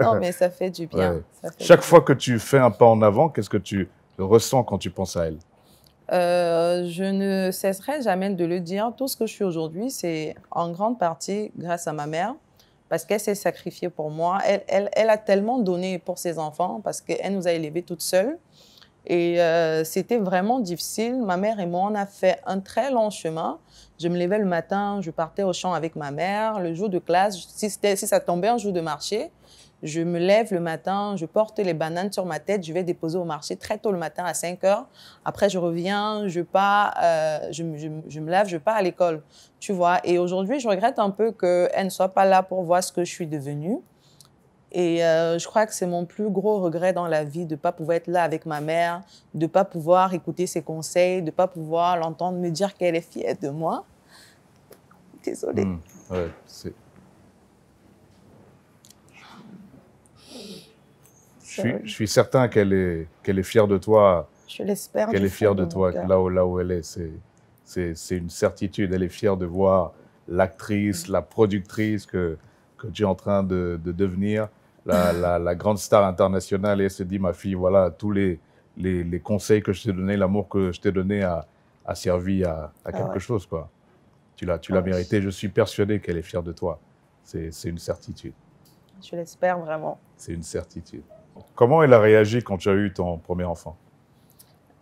non, 0.02 0.14
mais 0.18 0.32
ça 0.32 0.48
fait 0.48 0.70
du 0.70 0.86
bien. 0.86 1.14
Ouais. 1.16 1.22
Ça 1.42 1.50
fait 1.50 1.64
Chaque 1.64 1.80
du 1.80 1.86
fois 1.86 2.00
que 2.00 2.12
tu 2.14 2.38
fais 2.38 2.58
un 2.58 2.70
pas 2.70 2.86
en 2.86 3.02
avant, 3.02 3.28
qu'est-ce 3.28 3.50
que 3.50 3.58
tu 3.58 3.88
ressens 4.18 4.62
quand 4.64 4.78
tu 4.78 4.88
penses 4.90 5.16
à 5.16 5.26
elle? 5.26 5.36
Euh, 6.12 6.86
je 6.88 7.04
ne 7.04 7.50
cesserai 7.50 8.02
jamais 8.02 8.30
de 8.30 8.44
le 8.44 8.60
dire. 8.60 8.92
Tout 8.96 9.08
ce 9.08 9.16
que 9.16 9.26
je 9.26 9.32
suis 9.32 9.44
aujourd'hui, 9.44 9.90
c'est 9.90 10.34
en 10.50 10.70
grande 10.70 10.98
partie 10.98 11.50
grâce 11.56 11.86
à 11.88 11.92
ma 11.92 12.06
mère, 12.06 12.34
parce 12.88 13.04
qu'elle 13.04 13.20
s'est 13.20 13.34
sacrifiée 13.34 13.90
pour 13.90 14.10
moi. 14.10 14.38
Elle, 14.44 14.62
elle, 14.68 14.90
elle 14.92 15.10
a 15.10 15.18
tellement 15.18 15.58
donné 15.58 15.98
pour 15.98 16.18
ses 16.18 16.38
enfants, 16.38 16.80
parce 16.82 17.00
qu'elle 17.00 17.34
nous 17.34 17.48
a 17.48 17.52
élevés 17.52 17.82
toutes 17.82 18.02
seules. 18.02 18.38
Et 19.06 19.40
euh, 19.40 19.84
c'était 19.84 20.18
vraiment 20.18 20.58
difficile. 20.58 21.22
Ma 21.22 21.36
mère 21.36 21.60
et 21.60 21.66
moi, 21.66 21.88
on 21.90 21.94
a 21.94 22.06
fait 22.06 22.40
un 22.44 22.58
très 22.58 22.90
long 22.90 23.10
chemin. 23.10 23.58
Je 24.00 24.08
me 24.08 24.18
levais 24.18 24.38
le 24.38 24.44
matin, 24.44 25.00
je 25.00 25.10
partais 25.10 25.44
au 25.44 25.52
champ 25.52 25.72
avec 25.72 25.94
ma 25.94 26.10
mère. 26.10 26.58
Le 26.58 26.74
jour 26.74 26.88
de 26.88 26.98
classe, 26.98 27.38
si, 27.54 27.70
ça 27.70 28.20
tombait 28.20 28.48
un 28.48 28.58
jour 28.58 28.72
de 28.72 28.80
marché, 28.80 29.30
je 29.82 30.00
me 30.00 30.18
lève 30.18 30.52
le 30.52 30.60
matin, 30.60 31.14
je 31.16 31.26
porte 31.26 31.58
les 31.58 31.74
bananes 31.74 32.10
sur 32.10 32.24
ma 32.24 32.38
tête, 32.40 32.64
je 32.64 32.72
vais 32.72 32.82
déposer 32.82 33.18
au 33.18 33.24
marché 33.24 33.56
très 33.56 33.76
tôt 33.78 33.92
le 33.92 33.98
matin 33.98 34.24
à 34.24 34.32
5 34.34 34.64
heures. 34.64 34.86
Après, 35.24 35.48
je 35.50 35.58
reviens, 35.58 36.26
je 36.28 36.40
pars, 36.40 36.94
euh, 37.02 37.38
je, 37.52 37.62
me- 37.62 37.76
me- 37.88 38.02
je 38.08 38.20
me 38.20 38.30
lève, 38.30 38.46
je 38.48 38.56
pars 38.56 38.76
à 38.76 38.82
l'école, 38.82 39.22
tu 39.60 39.72
vois. 39.72 40.00
Et 40.04 40.18
aujourd'hui, 40.18 40.60
je 40.60 40.68
regrette 40.68 40.98
un 40.98 41.10
peu 41.10 41.30
qu'elle 41.32 41.84
ne 41.84 41.90
soit 41.90 42.08
pas 42.08 42.24
là 42.24 42.42
pour 42.42 42.62
voir 42.62 42.82
ce 42.82 42.90
que 42.90 43.04
je 43.04 43.10
suis 43.12 43.26
devenue. 43.26 43.78
Et 44.72 45.04
euh, 45.04 45.38
je 45.38 45.46
crois 45.46 45.64
que 45.66 45.72
c'est 45.72 45.86
mon 45.86 46.04
plus 46.04 46.28
gros 46.28 46.60
regret 46.60 46.92
dans 46.92 47.06
la 47.06 47.24
vie 47.24 47.46
de 47.46 47.54
ne 47.54 47.60
pas 47.60 47.72
pouvoir 47.72 47.96
être 47.98 48.08
là 48.08 48.22
avec 48.24 48.46
ma 48.46 48.60
mère, 48.60 49.02
de 49.34 49.42
ne 49.42 49.46
pas 49.46 49.64
pouvoir 49.64 50.12
écouter 50.12 50.46
ses 50.46 50.60
conseils, 50.62 51.20
de 51.20 51.26
ne 51.26 51.30
pas 51.30 51.46
pouvoir 51.46 51.96
l'entendre 51.96 52.38
me 52.38 52.50
dire 52.50 52.74
qu'elle 52.74 52.96
est 52.96 53.00
fière 53.12 53.36
de 53.40 53.48
moi. 53.50 53.84
Désolée. 55.24 55.64
Ouais, 56.10 56.30
Je 61.56 61.60
suis, 61.62 61.74
je 61.84 61.90
suis 61.92 62.08
certain 62.08 62.48
qu'elle 62.48 62.72
est, 62.72 63.06
qu'elle 63.22 63.38
est 63.38 63.42
fière 63.42 63.66
de 63.66 63.78
toi, 63.78 64.28
Je 64.48 64.62
l'espère. 64.62 65.08
qu'elle 65.08 65.24
est 65.24 65.28
fière 65.28 65.54
de 65.54 65.64
toi, 65.64 65.90
là 65.92 66.20
où, 66.20 66.28
là 66.28 66.44
où 66.46 66.60
elle 66.60 66.70
est. 66.70 66.82
C'est, 67.64 68.16
une 68.16 68.30
certitude. 68.30 68.92
Elle 68.92 69.02
est 69.02 69.08
fière 69.08 69.36
de 69.36 69.46
voir 69.46 69.92
l'actrice, 70.28 71.08
la 71.08 71.22
productrice 71.22 72.06
que, 72.06 72.36
que 72.78 72.86
tu 72.88 73.02
es 73.02 73.06
en 73.06 73.14
train 73.14 73.42
de, 73.42 73.80
de 73.82 73.92
devenir, 73.92 74.48
la, 74.84 75.12
la, 75.24 75.38
la 75.38 75.54
grande 75.54 75.78
star 75.78 76.04
internationale. 76.04 76.80
Et 76.80 76.84
elle 76.84 76.90
se 76.90 77.02
dit, 77.02 77.18
ma 77.18 77.32
fille, 77.32 77.54
voilà, 77.54 77.90
tous 77.90 78.10
les, 78.12 78.38
les, 78.76 79.02
les 79.04 79.20
conseils 79.20 79.62
que 79.62 79.72
je 79.72 79.84
t'ai 79.84 79.92
donnés, 79.92 80.16
l'amour 80.16 80.48
que 80.48 80.72
je 80.72 80.80
t'ai 80.80 80.92
donné 80.92 81.22
a, 81.22 81.46
a 81.84 81.94
servi 81.94 82.44
à, 82.44 82.72
à 82.84 82.92
quelque 82.92 83.04
Ah 83.10 83.12
ouais. 83.14 83.18
chose. 83.20 83.46
Quoi. 83.46 83.70
Tu 84.36 84.44
l'as, 84.44 84.60
Ah 84.68 84.74
ouais. 84.74 84.82
mérité. 84.82 85.22
Je 85.22 85.30
suis 85.30 85.48
persuadé 85.48 86.00
qu'elle 86.00 86.18
est 86.18 86.22
fière 86.22 86.42
de 86.42 86.52
toi. 86.52 86.78
C'est 87.24 87.50
une 87.64 87.78
certitude. 87.78 88.34
Je 89.02 89.16
l'espère 89.16 89.58
vraiment. 89.58 89.98
C'est 90.16 90.32
une 90.32 90.42
certitude. 90.42 91.02
Comment 91.54 91.82
elle 91.82 91.92
a 91.92 92.00
réagi 92.00 92.42
quand 92.42 92.58
tu 92.58 92.68
as 92.68 92.74
eu 92.74 92.92
ton 92.92 93.18
premier 93.18 93.44
enfant? 93.44 93.76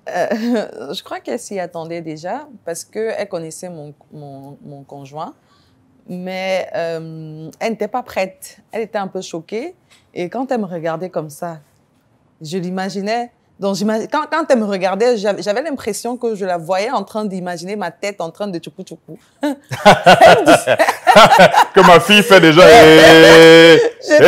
Euh, 0.09 0.29
je 0.95 1.03
crois 1.03 1.21
qu'elle 1.21 1.39
s'y 1.39 1.59
attendait 1.59 2.03
déjà 2.03 2.47
parce 2.65 2.85
qu'elle 2.85 3.29
connaissait 3.29 3.71
mon, 3.71 3.95
mon, 4.13 4.59
mon 4.63 4.83
conjoint, 4.83 5.35
mais 6.09 6.69
euh, 6.75 7.51
elle 7.61 7.73
n'était 7.73 7.89
pas 7.89 8.03
prête. 8.03 8.59
Elle 8.73 8.83
était 8.83 8.99
un 8.99 9.09
peu 9.09 9.21
choquée. 9.21 9.75
Et 10.13 10.29
quand 10.29 10.51
elle 10.53 10.61
me 10.61 10.67
regardait 10.67 11.11
comme 11.11 11.31
ça, 11.31 11.61
je 12.41 12.59
l'imaginais. 12.59 13.33
Donc, 13.61 13.77
quand, 14.11 14.25
quand 14.31 14.45
elle 14.51 14.59
me 14.59 14.65
regardait, 14.65 15.17
j'avais 15.17 15.63
l'impression 15.63 16.17
que 16.17 16.35
je 16.35 16.45
la 16.45 16.59
voyais 16.59 16.91
en 16.91 17.05
train 17.05 17.25
d'imaginer 17.25 17.77
ma 17.77 17.93
tête 17.93 18.21
en 18.21 18.31
train 18.31 18.49
de 18.49 18.59
tchoukou 18.59 18.83
tchoukou. 18.83 19.19
Que 21.75 21.81
ma 21.87 22.01
fille 22.01 22.25
fait 22.25 22.41
déjà. 22.41 22.63
Je 24.03 24.19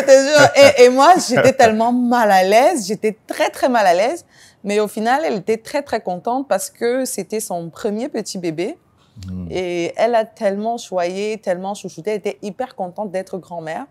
te 0.00 0.12
jure. 0.28 0.48
Et, 0.54 0.84
et 0.84 0.88
moi, 0.88 1.14
j'étais 1.28 1.52
tellement 1.52 1.92
mal 1.92 2.30
à 2.30 2.44
l'aise. 2.44 2.86
J'étais 2.86 3.16
très, 3.26 3.50
très 3.50 3.68
mal 3.68 3.84
à 3.86 3.94
l'aise. 3.94 4.24
Mais 4.62 4.78
au 4.78 4.86
final, 4.86 5.22
elle 5.24 5.38
était 5.38 5.56
très, 5.56 5.82
très 5.82 6.00
contente 6.00 6.46
parce 6.48 6.70
que 6.70 7.04
c'était 7.04 7.40
son 7.40 7.70
premier 7.70 8.08
petit 8.08 8.38
bébé. 8.38 8.78
Hmm. 9.26 9.48
Et 9.50 9.92
elle 9.96 10.14
a 10.14 10.24
tellement 10.24 10.78
choyé, 10.78 11.38
tellement 11.38 11.74
chouchouté. 11.74 12.12
Elle 12.12 12.18
était 12.18 12.38
hyper 12.42 12.76
contente 12.76 13.10
d'être 13.10 13.38
grand-mère. 13.38 13.86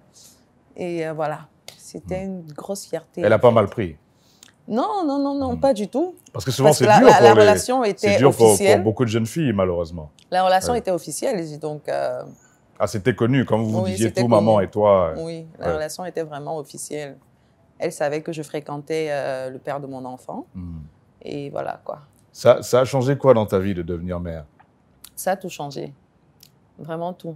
Et 0.78 1.06
euh, 1.06 1.14
voilà. 1.14 1.48
C'était 1.92 2.24
une 2.24 2.44
grosse 2.54 2.86
fierté. 2.86 3.22
Hmm. 3.22 3.26
Elle 3.26 3.34
a 3.34 3.40
pas 3.40 3.52
mal 3.52 3.68
pris. 3.68 3.98
Non, 4.68 5.04
non, 5.06 5.20
non, 5.20 5.36
non, 5.36 5.54
Hmm. 5.56 5.60
pas 5.60 5.74
du 5.74 5.88
tout. 5.90 6.16
Parce 6.32 6.46
que 6.46 6.52
souvent, 6.52 6.72
c'est 6.72 6.86
dur 6.86 6.94
la- 6.94 7.00
pour 7.00 7.10
la 7.10 7.22
les- 7.22 7.32
relation 7.42 7.84
était 7.84 8.18
dur 8.18 8.30
pour, 8.30 8.38
pour 8.38 8.48
officielle. 8.54 8.84
beaucoup 8.84 9.04
de 9.04 9.10
jeunes 9.10 9.26
filles, 9.26 9.52
malheureusement. 9.54 10.12
La 10.30 10.44
relation 10.44 10.74
Ouais. 10.74 10.80
était 10.80 10.92
officielle. 10.92 11.60
Donc, 11.60 11.90
euh, 11.90 12.22
Ah, 12.80 12.88
c'était 12.88 13.14
connu, 13.14 13.44
comme 13.46 13.64
vous 13.64 13.82
Oui, 13.82 13.92
disiez 13.92 14.12
tout, 14.12 14.28
maman 14.28 14.60
et 14.62 14.70
toi. 14.70 15.14
Oui, 15.18 15.46
la 15.60 15.68
Ouais. 15.68 15.74
relation 15.74 16.06
était 16.06 16.24
vraiment 16.24 16.58
officielle. 16.58 17.18
Elle 17.78 17.92
savait 17.92 18.22
que 18.22 18.32
je 18.32 18.42
fréquentais 18.44 19.08
euh, 19.12 19.50
le 19.50 19.60
père 19.60 19.80
de 19.80 19.88
mon 19.88 20.06
enfant. 20.06 20.46
Hmm. 20.56 20.80
Et 21.22 21.50
voilà, 21.50 21.82
quoi. 21.84 22.00
Ça, 22.32 22.62
ça 22.64 22.80
a 22.82 22.86
changé 22.86 23.18
quoi 23.18 23.34
dans 23.34 23.46
ta 23.46 23.60
vie 23.60 23.74
de 23.74 23.82
devenir 23.82 24.20
mère? 24.20 24.46
Ça 25.16 25.32
a 25.32 25.36
tout 25.36 25.50
changé. 25.50 25.94
Vraiment 26.80 27.14
tout. 27.14 27.36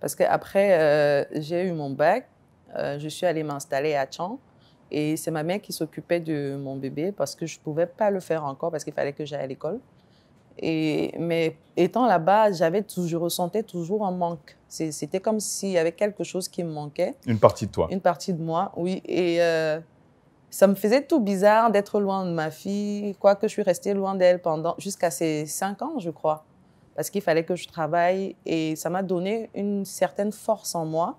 Parce 0.00 0.14
qu'après, 0.14 0.78
euh, 0.80 1.24
j'ai 1.40 1.62
eu 1.68 1.72
mon 1.72 1.90
bac. 1.90 2.28
Euh, 2.76 2.98
je 2.98 3.08
suis 3.08 3.26
allée 3.26 3.42
m'installer 3.42 3.94
à 3.94 4.06
Tchang. 4.06 4.38
Et 4.90 5.16
c'est 5.16 5.30
ma 5.30 5.42
mère 5.42 5.60
qui 5.60 5.72
s'occupait 5.72 6.20
de 6.20 6.54
mon 6.56 6.76
bébé 6.76 7.12
parce 7.12 7.34
que 7.34 7.46
je 7.46 7.58
ne 7.58 7.62
pouvais 7.62 7.86
pas 7.86 8.10
le 8.10 8.20
faire 8.20 8.44
encore 8.44 8.70
parce 8.70 8.84
qu'il 8.84 8.92
fallait 8.92 9.14
que 9.14 9.24
j'aille 9.24 9.44
à 9.44 9.46
l'école. 9.46 9.80
Et, 10.58 11.14
mais 11.18 11.56
étant 11.76 12.06
là-bas, 12.06 12.52
j'avais 12.52 12.84
je 12.86 13.16
ressentais 13.16 13.62
toujours 13.62 14.06
un 14.06 14.12
manque. 14.12 14.56
C'était 14.68 15.20
comme 15.20 15.40
s'il 15.40 15.70
y 15.70 15.78
avait 15.78 15.92
quelque 15.92 16.24
chose 16.24 16.48
qui 16.48 16.62
me 16.62 16.70
manquait. 16.70 17.14
Une 17.26 17.38
partie 17.38 17.66
de 17.66 17.72
toi. 17.72 17.88
Une 17.90 18.00
partie 18.00 18.34
de 18.34 18.42
moi, 18.42 18.72
oui. 18.76 19.02
Et 19.06 19.42
euh, 19.42 19.80
ça 20.50 20.66
me 20.66 20.74
faisait 20.74 21.02
tout 21.02 21.20
bizarre 21.20 21.70
d'être 21.70 22.00
loin 22.00 22.26
de 22.26 22.30
ma 22.32 22.50
fille, 22.50 23.14
quoique 23.18 23.48
je 23.48 23.52
suis 23.52 23.62
restée 23.62 23.94
loin 23.94 24.14
d'elle 24.14 24.40
pendant 24.40 24.74
jusqu'à 24.78 25.10
ses 25.10 25.46
cinq 25.46 25.80
ans, 25.80 25.98
je 25.98 26.10
crois, 26.10 26.44
parce 26.94 27.08
qu'il 27.08 27.22
fallait 27.22 27.44
que 27.44 27.56
je 27.56 27.66
travaille. 27.66 28.36
Et 28.44 28.76
ça 28.76 28.90
m'a 28.90 29.02
donné 29.02 29.48
une 29.54 29.86
certaine 29.86 30.32
force 30.32 30.74
en 30.74 30.84
moi. 30.84 31.16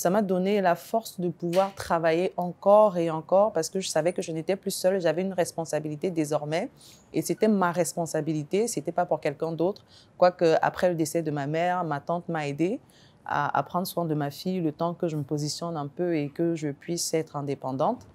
Ça 0.00 0.08
m'a 0.08 0.22
donné 0.22 0.62
la 0.62 0.76
force 0.76 1.20
de 1.20 1.28
pouvoir 1.28 1.74
travailler 1.74 2.32
encore 2.38 2.96
et 2.96 3.10
encore 3.10 3.52
parce 3.52 3.68
que 3.68 3.80
je 3.80 3.88
savais 3.90 4.14
que 4.14 4.22
je 4.22 4.32
n'étais 4.32 4.56
plus 4.56 4.70
seule, 4.70 4.98
j'avais 4.98 5.20
une 5.20 5.34
responsabilité 5.34 6.10
désormais 6.10 6.70
et 7.12 7.20
c'était 7.20 7.48
ma 7.48 7.70
responsabilité, 7.70 8.66
c'était 8.66 8.92
pas 8.92 9.04
pour 9.04 9.20
quelqu'un 9.20 9.52
d'autre. 9.52 9.84
Quoique 10.16 10.56
après 10.62 10.88
le 10.88 10.94
décès 10.94 11.22
de 11.22 11.30
ma 11.30 11.46
mère, 11.46 11.84
ma 11.84 12.00
tante 12.00 12.30
m'a 12.30 12.48
aidée 12.48 12.80
à, 13.26 13.62
prendre 13.62 13.86
soin 13.86 14.06
de 14.06 14.14
ma 14.14 14.30
fille 14.30 14.62
le 14.62 14.72
temps 14.72 14.94
que 14.94 15.06
je 15.06 15.16
me 15.16 15.22
positionne 15.22 15.76
un 15.76 15.86
peu 15.86 16.16
et 16.16 16.30
que 16.30 16.54
je 16.54 16.70
puisse 16.70 17.12
être 17.12 17.36
indépendante. 17.36 18.06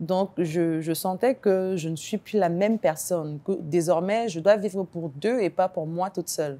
Donc, 0.00 0.28
je, 0.36 0.82
je 0.82 0.92
sentais 0.92 1.36
que 1.36 1.74
je 1.78 1.88
ne 1.88 1.96
suis 1.96 2.18
plus 2.18 2.38
la 2.38 2.50
même 2.50 2.78
personne, 2.78 3.38
que 3.46 3.52
désormais, 3.62 4.28
je 4.28 4.40
dois 4.40 4.56
vivre 4.56 4.84
pour 4.84 5.08
deux 5.08 5.40
et 5.40 5.48
pas 5.48 5.68
pour 5.68 5.86
moi 5.86 6.10
toute 6.10 6.28
seule. 6.28 6.58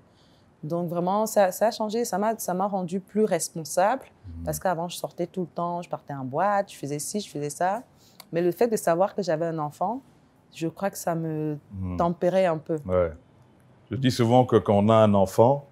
Donc, 0.64 0.88
vraiment, 0.88 1.26
ça, 1.26 1.52
ça 1.52 1.66
a 1.66 1.71
changé, 1.71 2.04
ça 2.04 2.16
m'a 2.18 2.37
ça 2.38 2.54
m'a 2.54 2.66
rendu 2.66 2.99
plus 2.99 3.25
responsable, 3.25 4.02
parce 4.44 4.59
qu'avant, 4.59 4.88
je 4.88 4.97
sortais 4.97 5.26
tout 5.26 5.42
le 5.42 5.47
temps, 5.47 5.83
je 5.83 5.88
partais 5.90 6.14
en 6.14 6.25
boîte, 6.25 6.73
je 6.73 6.76
faisais 6.76 6.99
ci, 6.99 7.21
je 7.21 7.28
faisais 7.28 7.50
ça. 7.50 7.83
Mais 8.33 8.40
le 8.42 8.50
fait 8.50 8.66
de 8.66 8.76
savoir 8.76 9.14
que 9.14 9.23
j'avais 9.23 9.44
un 9.47 9.59
enfant, 9.59 10.00
je 10.54 10.66
crois 10.68 10.88
que 10.90 10.97
ça 10.99 11.14
me 11.14 11.59
Mhm. 11.73 11.97
tempérait 11.99 12.47
un 12.47 12.56
peu. 12.59 12.76
Ouais. 12.87 13.12
Je 13.90 13.97
dis 13.97 14.11
souvent 14.11 14.47
que 14.47 14.56
quand 14.56 14.75
on 14.78 14.88
a 14.88 14.94
un 14.94 15.12
enfant, 15.14 15.66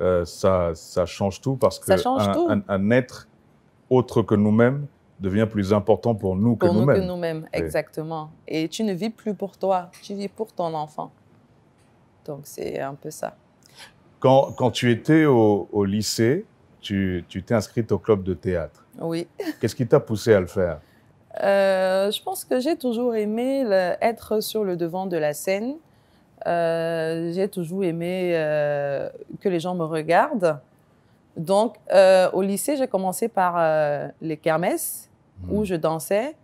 euh, 0.00 0.24
ça, 0.24 0.72
ça 0.74 1.06
change 1.06 1.40
tout 1.40 1.54
parce 1.56 1.78
que 1.78 1.92
un, 1.92 2.32
tout. 2.32 2.48
un- 2.50 2.62
un 2.68 2.90
être 2.90 3.28
autre 3.90 4.22
que 4.22 4.34
nous-mêmes 4.34 4.86
devient 5.20 5.46
plus 5.48 5.72
important 5.72 6.14
pour 6.16 6.34
nous 6.34 6.56
que 6.56 6.66
Pour 6.66 6.74
nous 6.74 6.80
que 6.86 6.98
nous-mêmes. 6.98 7.06
nous-mêmes, 7.06 7.48
exactement. 7.52 8.30
Et 8.48 8.68
tu 8.68 8.82
ne 8.82 8.92
vis 8.92 9.10
plus 9.10 9.34
pour 9.34 9.56
toi, 9.56 9.90
tu 10.02 10.14
vis 10.14 10.28
pour 10.28 10.52
ton 10.52 10.74
enfant. 10.74 11.12
Donc, 12.24 12.40
c'est 12.44 12.80
un 12.80 12.94
peu 12.94 13.10
ça. 13.10 13.36
Quand, 14.22 14.52
quand 14.56 14.70
tu 14.70 14.90
étais 14.90 15.24
au, 15.24 15.68
au 15.72 15.84
lycée, 15.84 16.46
tu 16.80 17.24
t'es 17.28 17.54
inscrite 17.54 17.90
au 17.92 17.98
club 17.98 18.22
de 18.22 18.34
théâtre. 18.34 18.84
Oui. 19.00 19.26
Qu'est-ce 19.60 19.74
qui 19.74 19.86
t'a 19.86 20.00
poussé 20.00 20.32
à 20.32 20.40
le 20.40 20.46
faire? 20.46 20.80
Euh, 21.42 22.10
je 22.10 22.22
pense 22.22 22.44
que 22.44 22.60
j'ai 22.60 22.76
toujours 22.76 23.14
aimé 23.16 23.64
le- 23.64 23.94
être 24.00 24.40
sur 24.40 24.64
le 24.64 24.76
devant 24.76 25.06
de 25.06 25.16
la 25.16 25.32
scène. 25.32 25.74
Euh, 26.46 27.32
j'ai 27.32 27.48
toujours 27.48 27.84
aimé 27.84 28.32
euh, 28.34 29.08
que 29.40 29.48
les 29.48 29.60
gens 29.60 29.74
me 29.74 29.84
regardent. 29.84 30.58
Donc, 31.36 31.76
au 32.32 32.42
lycée, 32.42 32.76
j'ai 32.76 32.86
commencé 32.88 33.28
par 33.28 33.54
les 34.20 34.36
kermesses 34.36 35.08
où 35.48 35.64
je 35.64 35.74
dansais. 35.74 36.36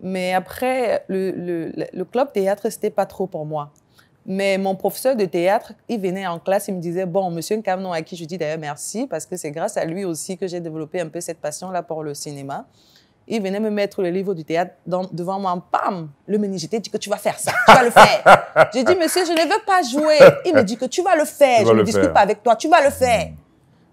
Mais 0.00 0.32
après, 0.34 1.04
le, 1.08 1.30
le, 1.32 1.72
le 1.92 2.04
club 2.04 2.30
théâtre, 2.32 2.68
c'était 2.70 2.90
pas 2.90 3.06
trop 3.06 3.26
pour 3.26 3.44
moi. 3.46 3.70
Mais 4.28 4.58
mon 4.58 4.74
professeur 4.74 5.14
de 5.14 5.24
théâtre, 5.24 5.72
il 5.88 6.00
venait 6.00 6.26
en 6.26 6.38
classe, 6.40 6.66
il 6.68 6.74
me 6.74 6.80
disait, 6.80 7.06
bon, 7.06 7.30
monsieur 7.30 7.56
Nkamnon, 7.56 7.92
à 7.92 8.02
qui 8.02 8.16
je 8.16 8.24
dis 8.24 8.36
d'ailleurs 8.38 8.58
merci, 8.58 9.06
parce 9.06 9.24
que 9.24 9.36
c'est 9.36 9.52
grâce 9.52 9.76
à 9.76 9.84
lui 9.84 10.04
aussi 10.04 10.36
que 10.36 10.48
j'ai 10.48 10.58
développé 10.60 11.00
un 11.00 11.08
peu 11.08 11.20
cette 11.20 11.38
passion-là 11.40 11.82
pour 11.84 12.02
le 12.02 12.12
cinéma. 12.12 12.66
Il 13.28 13.40
venait 13.42 13.60
me 13.60 13.70
mettre 13.70 14.02
le 14.02 14.10
livre 14.10 14.34
du 14.34 14.44
théâtre 14.44 14.72
dans- 14.86 15.08
devant 15.12 15.38
moi, 15.38 15.60
pam, 15.70 16.08
le 16.26 16.38
meningité 16.38 16.78
dit 16.80 16.90
que 16.90 16.96
tu 16.96 17.08
vas 17.10 17.16
faire 17.18 17.38
ça, 17.38 17.52
tu 17.66 17.72
vas 17.72 17.84
le 17.84 17.90
faire. 17.90 18.70
J'ai 18.74 18.82
dit, 18.84 18.96
monsieur, 18.96 19.24
je 19.24 19.32
ne 19.32 19.42
veux 19.42 19.62
pas 19.64 19.82
jouer. 19.82 20.18
Il 20.44 20.54
me 20.54 20.62
dit 20.62 20.76
que 20.76 20.84
tu 20.86 21.02
vas 21.02 21.14
le 21.16 21.24
faire, 21.24 21.60
Tu 21.60 21.66
je 21.66 21.72
ne 21.72 21.82
discute 21.82 22.04
faire. 22.04 22.12
pas 22.12 22.20
avec 22.20 22.42
toi, 22.42 22.56
tu 22.56 22.68
vas 22.68 22.82
le 22.84 22.90
faire. 22.90 23.28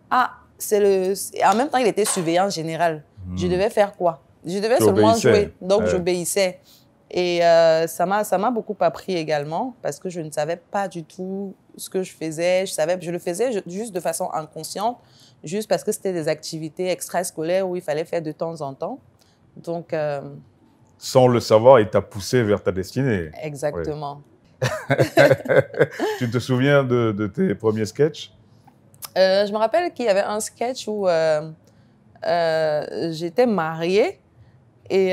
Ah, 0.10 0.32
c'est 0.58 0.80
le. 0.80 1.14
En 1.46 1.56
même 1.56 1.68
temps, 1.70 1.78
il 1.80 1.88
était 1.88 2.06
surveillant 2.06 2.50
général. 2.50 3.04
Je 3.36 3.48
devais 3.48 3.70
faire 3.70 3.96
quoi? 3.96 4.22
Je 4.46 4.60
devais 4.60 4.78
seulement 4.80 5.16
jouer. 5.16 5.54
Donc, 5.62 5.82
Ouais. 5.82 5.88
j'obéissais. 5.90 6.60
Et 7.16 7.46
euh, 7.46 7.86
ça 7.86 8.06
m'a 8.08 8.50
beaucoup 8.52 8.76
appris 8.80 9.14
également 9.16 9.76
parce 9.84 10.00
que 10.00 10.10
je 10.10 10.20
ne 10.20 10.32
savais 10.32 10.56
pas 10.58 10.88
du 10.88 11.04
tout 11.04 11.54
ce 11.78 11.88
que 11.90 12.02
je 12.02 12.12
faisais. 12.12 12.66
Je 12.66 12.72
savais, 12.72 12.98
je 13.00 13.12
le 13.12 13.20
faisais 13.20 13.52
ju- 13.52 13.62
juste 13.68 13.94
de 13.94 14.00
façon 14.00 14.32
inconsciente, 14.34 14.98
juste 15.44 15.70
parce 15.70 15.84
que 15.84 15.92
c'était 15.92 16.12
des 16.12 16.28
activités 16.28 16.90
extrascolaires 16.90 17.70
où 17.70 17.76
il 17.76 17.84
fallait 17.84 18.06
faire 18.06 18.24
de 18.24 18.32
temps 18.32 18.60
en 18.62 18.74
temps. 18.74 18.98
Donc, 19.58 19.94
euh, 19.94 20.22
Sans 20.98 21.28
le 21.28 21.40
savoir, 21.40 21.80
il 21.80 21.88
t'a 21.88 22.02
poussé 22.02 22.42
vers 22.42 22.64
ta 22.64 22.72
destinée. 22.72 23.30
exactement. 23.44 24.22
Tu 26.18 26.30
te 26.32 26.40
souviens 26.40 26.84
de, 26.84 27.12
de 27.12 27.28
tes 27.28 27.54
premiers 27.54 27.86
sketchs? 27.86 28.34
Euh, 29.18 29.46
je 29.46 29.52
me 29.52 29.58
rappelle 29.58 29.92
qu'il 29.94 30.06
y 30.06 30.10
avait 30.10 30.24
un 30.24 30.40
sketch 30.40 30.88
où 30.88 31.08
euh, 31.08 31.52
j'étais 33.12 33.46
mariée 33.46 34.20
et 34.90 35.12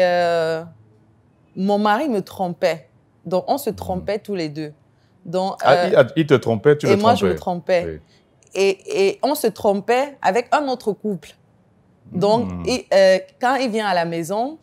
mon 1.57 1.78
mari 1.78 2.09
me 2.09 2.23
trompait. 2.23 2.88
Donc, 3.26 3.45
on 3.49 3.59
se 3.59 3.71
trompait 3.71 4.19
tous 4.19 4.35
les 4.35 4.49
deux. 4.49 4.73
Donc, 5.25 5.57
Ah, 5.62 5.73
euh, 5.75 5.88
il, 5.88 5.97
ah, 5.97 6.07
il 6.16 6.26
te 6.26 6.35
trompait, 6.35 6.76
tu 6.78 6.87
et 6.87 6.90
le 6.90 6.97
moi, 6.97 7.12
trompais. 7.12 7.26
je 7.28 7.33
me 7.33 7.37
trompais. 7.38 7.85
Oui. 7.87 8.00
Et, 8.54 9.09
et 9.11 9.19
on 9.23 9.35
se 9.35 9.47
trompait 9.47 10.16
avec 10.23 10.49
un 10.52 10.66
autre 10.69 10.92
couple. 10.92 11.30
Donc, 12.11 12.50
Hmm. 12.50 12.62
et, 12.66 12.87
euh, 12.92 13.19
quand 13.40 13.54
il 13.57 13.71
vient 13.71 13.87
à 13.87 13.95
la 13.95 14.04
maison, 14.04 14.59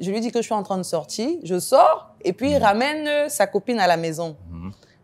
je 0.00 0.10
lui 0.10 0.20
dis 0.20 0.30
que 0.30 0.38
je 0.38 0.44
suis 0.44 0.54
en 0.54 0.62
train 0.62 0.78
de 0.78 0.82
sortir. 0.84 1.28
Je 1.42 1.58
sors 1.58 2.14
et 2.24 2.32
puis 2.32 2.52
il 2.52 2.56
ramène 2.58 3.06
euh, 3.06 3.28
sa 3.28 3.46
copine 3.46 3.80
à 3.80 3.86
la 3.86 3.96
maison. 3.96 4.36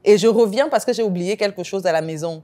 Et 0.04 0.16
je 0.18 0.28
reviens 0.28 0.68
parce 0.68 0.84
que 0.84 0.92
j'ai 0.92 1.02
oublié 1.02 1.36
quelque 1.36 1.62
chose 1.64 1.84
à 1.86 1.92
la 1.92 2.00
maison. 2.02 2.42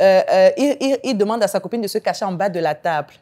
Il, 0.00 0.76
il- 0.80 0.98
il 1.02 1.14
demande 1.16 1.42
à 1.42 1.48
sa 1.48 1.60
copine 1.60 1.80
de 1.80 1.88
se 1.88 1.98
cacher 1.98 2.24
en 2.24 2.32
bas 2.32 2.48
de 2.48 2.60
la 2.60 2.74
table. 2.74 3.14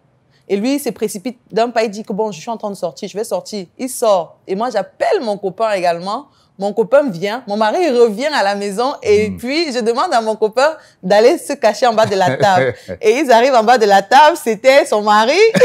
Et 0.49 0.57
lui, 0.57 0.75
il 0.75 0.81
se 0.81 0.91
précipite 0.91 1.39
d'un 1.51 1.71
pas, 1.71 1.83
il 1.85 1.91
dit 1.91 2.05
que 2.05 2.13
bon, 2.13 2.31
je 2.33 2.41
suis 2.41 2.51
en 2.51 2.57
train 2.57 2.71
de 2.71 2.77
sortir, 2.77 3.09
je 3.09 3.17
vais 3.17 3.25
sortir. 3.25 3.67
Il 3.79 3.89
sort. 3.89 4.37
Et 4.47 4.55
moi, 4.55 4.69
j'appelle 4.71 5.21
mon 5.23 5.37
copain 5.39 5.73
également. 5.73 6.27
Mon 6.59 6.73
copain 6.73 7.03
vient, 7.11 7.43
mon 7.47 7.59
mari 7.59 7.77
il 7.83 7.95
revient 8.01 8.31
à 8.35 8.43
la 8.43 8.55
maison 8.55 8.95
et 9.03 9.29
Mm. 9.29 9.37
puis 9.37 9.73
je 9.75 9.79
demande 9.81 10.11
à 10.15 10.23
mon 10.23 10.37
copain 10.37 10.75
d'aller 11.03 11.37
se 11.37 11.53
cacher 11.53 11.87
en 11.87 11.93
bas 11.93 12.07
de 12.07 12.15
la 12.15 12.35
table. 12.39 12.75
et 13.03 13.19
ils 13.19 13.31
arrivent 13.31 13.53
en 13.55 13.63
bas 13.63 13.77
de 13.77 13.85
la 13.85 14.01
table, 14.01 14.39
c'était 14.43 14.87
son 14.87 15.03
mari. 15.03 15.37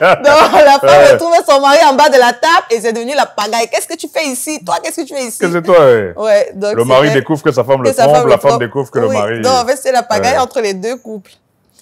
Donc 0.00 0.52
la 0.64 0.78
femme 0.78 1.12
retrouve 1.12 1.34
son 1.48 1.60
mari 1.60 1.78
en 1.90 1.94
bas 1.94 2.08
de 2.08 2.18
la 2.18 2.32
table 2.32 2.66
et 2.70 2.80
c'est 2.80 2.92
devenu 2.92 3.14
la 3.16 3.26
pagaille. 3.26 3.68
Qu'est-ce 3.68 3.88
que 3.88 3.96
tu 3.96 4.06
fais 4.08 4.26
ici? 4.26 4.64
Toi, 4.64 4.76
qu'est-ce 4.82 5.00
que 5.02 5.06
tu 5.06 5.14
fais 5.14 5.24
ici? 5.24 5.38
Que 5.38 5.50
c'est 5.50 5.62
toi, 5.62 5.78
ouais. 5.80 6.12
Ouais, 6.16 6.50
donc 6.54 6.74
Le 6.76 6.84
mari 6.84 7.10
découvre 7.12 7.42
que 7.42 7.50
sa 7.52 7.64
femme 7.64 7.82
le 7.82 7.90
que 7.90 7.96
trompe, 7.96 8.26
la 8.28 8.38
femme 8.38 8.58
découvre 8.58 8.90
que 8.92 8.98
le 9.00 9.08
mari. 9.08 9.40
Non, 9.40 9.50
en 9.50 9.66
fait, 9.66 9.76
c'est 9.76 9.92
la 9.92 10.02
pagaille 10.02 10.34
Ouais. 10.34 10.38
entre 10.38 10.60
les 10.60 10.74
deux 10.74 10.96
couples. 10.96 11.32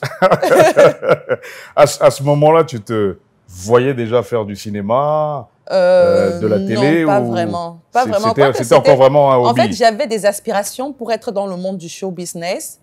à, 1.77 1.87
ce- 1.87 2.03
à 2.03 2.11
ce 2.11 2.23
moment-là, 2.23 2.65
tu 2.65 2.81
te 2.81 3.17
voyais 3.49 3.95
déjà 3.95 4.23
faire 4.23 4.45
du 4.45 4.57
cinéma, 4.57 5.49
euh, 5.71 6.41
de 6.41 6.47
la 6.47 6.57
télé 6.59 7.03
Non, 7.03 7.07
pas 7.09 7.21
ou 7.21 7.27
vraiment. 7.31 7.79
Pas 7.93 8.05
vraiment. 8.07 8.35
C'était 8.55 8.75
encore 8.75 8.97
vraiment 8.97 9.33
un 9.33 9.37
En 9.37 9.51
hobby. 9.51 9.63
fait, 9.63 9.73
j'avais 9.73 10.07
des 10.07 10.27
aspirations 10.27 10.93
pour 10.93 11.13
être 11.13 11.31
dans 11.33 11.47
le 11.47 11.57
monde 11.57 11.77
du 11.79 11.89
show 11.89 12.11
business. 12.11 12.81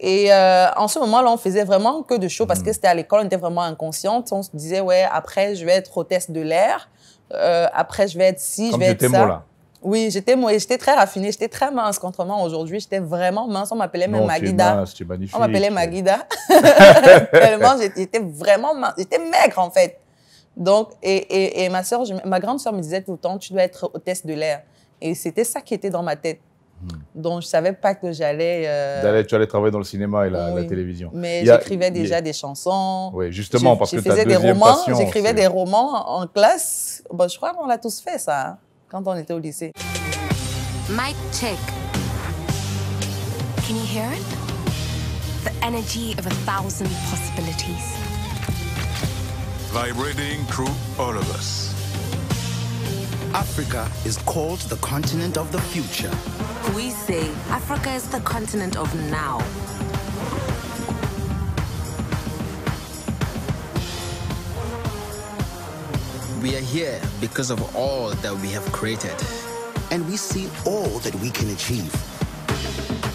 Et 0.00 0.32
euh, 0.32 0.66
en 0.76 0.88
ce 0.88 0.98
moment-là, 1.00 1.30
on 1.30 1.36
faisait 1.36 1.64
vraiment 1.64 2.02
que 2.02 2.14
de 2.16 2.28
show 2.28 2.46
parce 2.46 2.60
Hmm. 2.60 2.64
que 2.64 2.72
c'était 2.72 2.88
à 2.88 2.94
l'école, 2.94 3.20
on 3.22 3.26
était 3.26 3.36
vraiment 3.36 3.62
inconsciente. 3.62 4.28
On 4.32 4.42
se 4.42 4.50
disait, 4.52 4.80
ouais, 4.80 5.06
après, 5.12 5.54
je 5.54 5.64
vais 5.64 5.72
être 5.72 5.96
hôtesse 5.96 6.30
de 6.30 6.40
l'air. 6.40 6.88
Euh, 7.32 7.66
après, 7.72 8.08
je 8.08 8.18
vais 8.18 8.24
être 8.24 8.40
ci, 8.40 8.70
Comme 8.70 8.80
je 8.80 8.86
vais 8.86 8.92
être 8.92 9.08
ça. 9.10 9.26
là. 9.26 9.42
Oui, 9.84 10.08
j'étais 10.10 10.78
très 10.78 10.94
raffinée, 10.94 11.30
j'étais 11.30 11.48
très 11.48 11.70
mince 11.70 11.98
contre 11.98 12.24
moi 12.24 12.42
aujourd'hui. 12.42 12.80
J'étais 12.80 12.98
vraiment 13.00 13.46
mince. 13.46 13.70
On 13.70 13.76
m'appelait 13.76 14.08
même 14.08 14.22
tu 14.22 14.26
Maguida. 14.26 14.74
mince, 14.76 14.94
tu 14.94 15.02
es 15.02 15.06
magnifique. 15.06 15.36
On 15.36 15.40
m'appelait 15.40 15.70
Maguida. 15.70 16.26
Tellement 17.32 17.74
j'étais 17.78 18.18
vraiment 18.20 18.74
mince. 18.74 18.94
J'étais 18.98 19.18
maigre, 19.18 19.58
en 19.58 19.70
fait. 19.70 20.00
Donc, 20.56 20.90
et, 21.02 21.16
et, 21.16 21.64
et 21.64 21.68
ma, 21.68 21.82
soeur, 21.84 22.02
ma 22.24 22.40
grande 22.40 22.60
soeur 22.60 22.72
me 22.72 22.80
disait 22.80 23.02
tout 23.02 23.12
le 23.12 23.18
temps, 23.18 23.38
tu 23.38 23.52
dois 23.52 23.62
être 23.62 23.90
hôtesse 23.92 24.24
de 24.24 24.32
l'air. 24.34 24.62
Et 25.00 25.14
c'était 25.14 25.44
ça 25.44 25.60
qui 25.60 25.74
était 25.74 25.90
dans 25.90 26.02
ma 26.02 26.16
tête. 26.16 26.40
Donc, 27.14 27.42
je 27.42 27.46
savais 27.46 27.72
pas 27.72 27.94
que 27.94 28.12
j'allais... 28.12 28.64
euh, 28.66 29.22
Tu 29.24 29.34
allais 29.34 29.46
travailler 29.46 29.70
dans 29.72 29.78
le 29.78 29.84
cinéma 29.84 30.26
et 30.26 30.30
la, 30.30 30.50
la 30.50 30.64
télévision. 30.64 31.10
Mais 31.14 31.44
j'écrivais 31.44 31.86
a- 31.86 31.90
déjà 31.90 32.20
des 32.20 32.32
chansons. 32.34 33.10
Oui, 33.14 33.32
justement, 33.32 33.74
Je- 33.74 33.78
parce 33.78 33.90
je 33.90 33.96
que 33.96 34.02
ta 34.02 34.10
faisais 34.10 34.24
des 34.26 34.36
romans, 34.36 34.76
J'écrivais 34.98 35.32
des 35.34 35.46
romans 35.46 36.08
en 36.18 36.26
classe. 36.26 37.02
Bon, 37.10 37.26
je 37.28 37.36
crois 37.36 37.54
qu'on 37.54 37.66
l'a 37.66 37.78
tous 37.78 38.00
fait, 38.00 38.18
ça, 38.18 38.48
hein, 38.48 38.58
quand 38.88 39.06
on 39.06 39.16
était 39.16 39.34
au 39.34 39.38
lycée. 39.38 39.72
Mic 40.88 41.16
check. 41.32 41.58
Can 43.66 43.76
you 43.76 43.86
hear 43.86 44.10
it? 44.12 44.24
The 45.44 45.52
energy 45.64 46.12
of 46.18 46.26
a 46.26 46.34
thousand 46.44 46.90
possibilities. 47.10 47.96
Vibrating 49.72 50.44
through 50.46 50.72
all 50.98 51.16
of 51.16 51.28
us. 51.34 51.74
Africa 53.34 53.90
is 54.04 54.18
called 54.18 54.60
the 54.68 54.76
continent 54.76 55.36
of 55.36 55.50
the 55.50 55.60
future. 55.60 56.12
We 56.76 56.90
say 56.90 57.28
Africa 57.50 57.92
is 57.92 58.08
the 58.08 58.20
continent 58.20 58.76
of 58.76 58.88
now. 59.10 59.38
We 66.44 66.56
are 66.56 66.60
here 66.60 67.00
because 67.22 67.48
of 67.48 67.74
all 67.74 68.10
that 68.10 68.36
we 68.36 68.50
have 68.50 68.70
created. 68.70 69.16
And 69.90 70.06
we 70.06 70.18
see 70.18 70.50
all 70.66 70.98
that 70.98 71.14
we 71.14 71.30
can 71.30 71.48
achieve. 71.48 71.90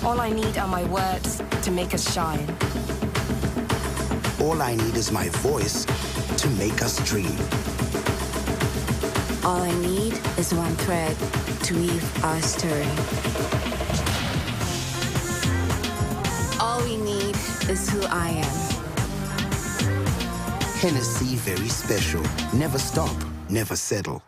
All 0.04 0.20
I 0.20 0.32
need 0.32 0.58
are 0.58 0.68
my 0.68 0.84
words 0.86 1.40
to 1.62 1.70
make 1.70 1.94
us 1.94 2.12
shine. 2.12 2.50
All 4.42 4.60
I 4.64 4.74
need 4.74 4.96
is 4.96 5.12
my 5.12 5.30
voice 5.46 5.86
to 5.86 6.50
make 6.58 6.82
us 6.82 6.98
dream. 7.08 7.38
All 9.46 9.62
I 9.62 9.74
need 9.80 10.14
is 10.40 10.52
one 10.52 10.76
thread 10.78 11.16
to 11.66 11.76
weave 11.76 12.26
our 12.26 12.42
story. 12.42 12.90
All 16.60 16.82
we 16.84 16.98
need 16.98 17.36
is 17.70 17.88
who 17.92 18.02
I 18.08 18.30
am. 18.30 18.69
Hennessy 20.82 21.36
very 21.36 21.68
special. 21.70 22.22
Never 22.54 22.78
stop, 22.80 23.10
never 23.50 23.76
settle. 23.76 24.20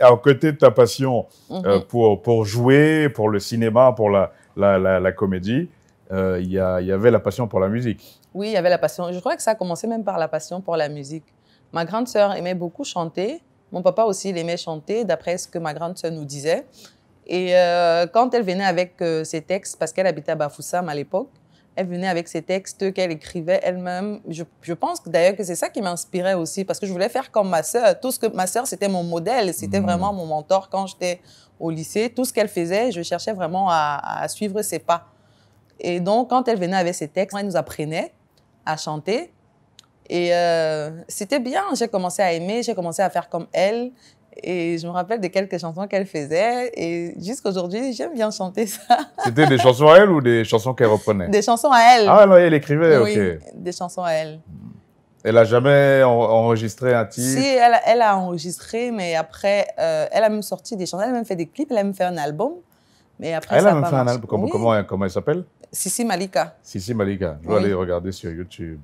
À 0.00 0.10
côté 0.16 0.52
de 0.52 0.56
ta 0.58 0.70
passion 0.70 1.26
Mhm. 1.50 1.62
euh, 1.66 1.80
pour, 1.80 2.22
pour 2.22 2.44
jouer, 2.44 3.08
pour 3.08 3.28
le 3.28 3.38
cinéma, 3.40 3.92
pour 3.92 4.10
la, 4.10 4.32
la, 4.56 4.78
la, 4.78 5.00
la 5.00 5.12
comédie, 5.12 5.68
euh, 6.12 6.40
il 6.40 6.50
y, 6.50 6.58
avait 6.58 7.10
la 7.10 7.20
passion 7.20 7.46
pour 7.48 7.60
la 7.60 7.68
musique. 7.68 8.20
Oui, 8.34 8.48
il 8.48 8.52
y 8.52 8.56
avait 8.56 8.70
la 8.70 8.78
passion. 8.78 9.12
Je 9.12 9.18
crois 9.20 9.36
que 9.36 9.42
ça 9.42 9.52
a 9.52 9.54
commencé 9.54 9.86
même 9.86 10.04
par 10.04 10.18
la 10.18 10.28
passion 10.28 10.60
pour 10.60 10.76
la 10.76 10.88
musique. 10.88 11.24
Ma 11.72 11.84
grande 11.84 12.08
sœur 12.08 12.34
aimait 12.34 12.54
beaucoup 12.54 12.84
chanter. 12.84 13.40
Mon 13.72 13.82
papa 13.82 14.04
aussi, 14.04 14.30
il 14.30 14.38
aimait 14.38 14.56
chanter, 14.56 15.04
d'après 15.04 15.36
ce 15.38 15.46
que 15.46 15.58
ma 15.58 15.74
grande 15.74 15.98
sœur 15.98 16.10
nous 16.12 16.24
disait. 16.24 16.64
Et 17.26 17.54
euh, 17.56 18.06
quand 18.06 18.32
elle 18.34 18.42
venait 18.42 18.64
avec 18.64 18.94
euh, 19.02 19.22
ses 19.24 19.42
textes, 19.42 19.78
parce 19.78 19.92
qu'elle 19.92 20.06
habitait 20.06 20.32
à 20.32 20.34
Bafoussam 20.36 20.88
à 20.88 20.94
l'époque, 20.94 21.28
elle 21.78 21.86
venait 21.86 22.08
avec 22.08 22.26
ses 22.26 22.42
textes 22.42 22.92
qu'elle 22.92 23.12
écrivait 23.12 23.60
elle-même. 23.62 24.20
Je, 24.28 24.42
je 24.62 24.72
pense 24.74 25.00
d'ailleurs 25.06 25.36
que 25.36 25.44
c'est 25.44 25.54
ça 25.54 25.68
qui 25.68 25.80
m'inspirait 25.80 26.34
aussi, 26.34 26.64
parce 26.64 26.80
que 26.80 26.86
je 26.86 26.92
voulais 26.92 27.08
faire 27.08 27.30
comme 27.30 27.48
ma 27.48 27.62
sœur. 27.62 28.00
Tout 28.00 28.10
ce 28.10 28.18
que 28.18 28.26
ma 28.26 28.48
sœur, 28.48 28.66
c'était 28.66 28.88
mon 28.88 29.04
modèle, 29.04 29.54
c'était 29.54 29.78
vraiment 29.78 30.12
mon 30.12 30.26
mentor 30.26 30.70
quand 30.70 30.88
j'étais 30.88 31.20
au 31.60 31.70
lycée. 31.70 32.10
Tout 32.10 32.24
ce 32.24 32.32
qu'elle 32.32 32.48
faisait, 32.48 32.90
je 32.90 33.00
cherchais 33.02 33.32
vraiment 33.32 33.70
à, 33.70 34.22
à 34.22 34.26
suivre 34.26 34.60
ses 34.62 34.80
pas. 34.80 35.06
Et 35.78 36.00
donc, 36.00 36.30
quand 36.30 36.48
elle 36.48 36.58
venait 36.58 36.76
avec 36.76 36.96
ses 36.96 37.06
textes, 37.06 37.36
elle 37.38 37.46
nous 37.46 37.56
apprenait 37.56 38.12
à 38.66 38.76
chanter. 38.76 39.32
Et 40.08 40.34
euh, 40.34 40.90
c'était 41.06 41.38
bien. 41.38 41.62
J'ai 41.74 41.86
commencé 41.86 42.22
à 42.22 42.32
aimer, 42.32 42.64
j'ai 42.64 42.74
commencé 42.74 43.02
à 43.02 43.10
faire 43.10 43.28
comme 43.28 43.46
elle. 43.52 43.92
Et 44.42 44.78
je 44.78 44.86
me 44.86 44.92
rappelle 44.92 45.20
de 45.20 45.26
quelques 45.28 45.58
chansons 45.58 45.86
qu'elle 45.86 46.06
faisait. 46.06 46.70
Et 46.74 47.14
jusqu'aujourd'hui, 47.20 47.92
j'aime 47.92 48.14
bien 48.14 48.30
chanter 48.30 48.66
ça. 48.66 48.98
C'était 49.24 49.46
des 49.46 49.58
chansons 49.58 49.88
à 49.88 49.96
elle 49.98 50.10
ou 50.10 50.20
des 50.20 50.44
chansons 50.44 50.74
qu'elle 50.74 50.86
reprenait? 50.88 51.28
Des 51.28 51.42
chansons 51.42 51.70
à 51.72 51.80
elle. 51.96 52.06
Ah 52.08 52.26
non, 52.26 52.36
elle 52.36 52.54
écrivait, 52.54 52.96
oui, 52.98 53.18
ok. 53.18 53.38
des 53.54 53.72
chansons 53.72 54.02
à 54.04 54.12
elle. 54.12 54.40
Elle 55.24 55.36
a 55.36 55.44
jamais 55.44 56.02
en- 56.04 56.10
enregistré 56.10 56.94
un 56.94 57.04
titre? 57.04 57.26
Si, 57.40 57.44
elle, 57.44 57.74
a- 57.74 57.82
elle 57.88 58.00
a 58.02 58.16
enregistré, 58.16 58.90
mais 58.92 59.16
après, 59.16 59.66
euh, 59.78 60.06
elle 60.12 60.22
a 60.24 60.28
même 60.28 60.42
sorti 60.42 60.76
des 60.76 60.86
chansons. 60.86 61.02
Elle 61.02 61.10
a 61.10 61.12
même 61.12 61.24
fait 61.24 61.36
des 61.36 61.46
clips, 61.48 61.68
elle 61.70 61.78
a 61.78 61.84
même 61.84 61.94
fait 61.94 62.04
un 62.04 62.16
album. 62.16 62.52
Mais 63.18 63.34
après, 63.34 63.56
Elle 63.56 63.62
ça 63.64 63.70
a 63.70 63.74
même 63.74 63.84
fait 63.84 63.96
un 63.96 64.06
album. 64.06 64.26
Comment, 64.28 64.44
Oui. 64.44 64.50
comment, 64.52 64.84
comment 64.84 65.04
elle 65.04 65.10
s'appelle? 65.10 65.44
Sissi 65.72 66.04
Malika. 66.04 66.56
Sissi 66.62 66.94
Malika. 66.94 67.36
Je 67.42 67.48
Oui. 67.48 67.56
aller 67.56 67.74
regarder 67.74 68.12
sur 68.12 68.30
YouTube. 68.30 68.80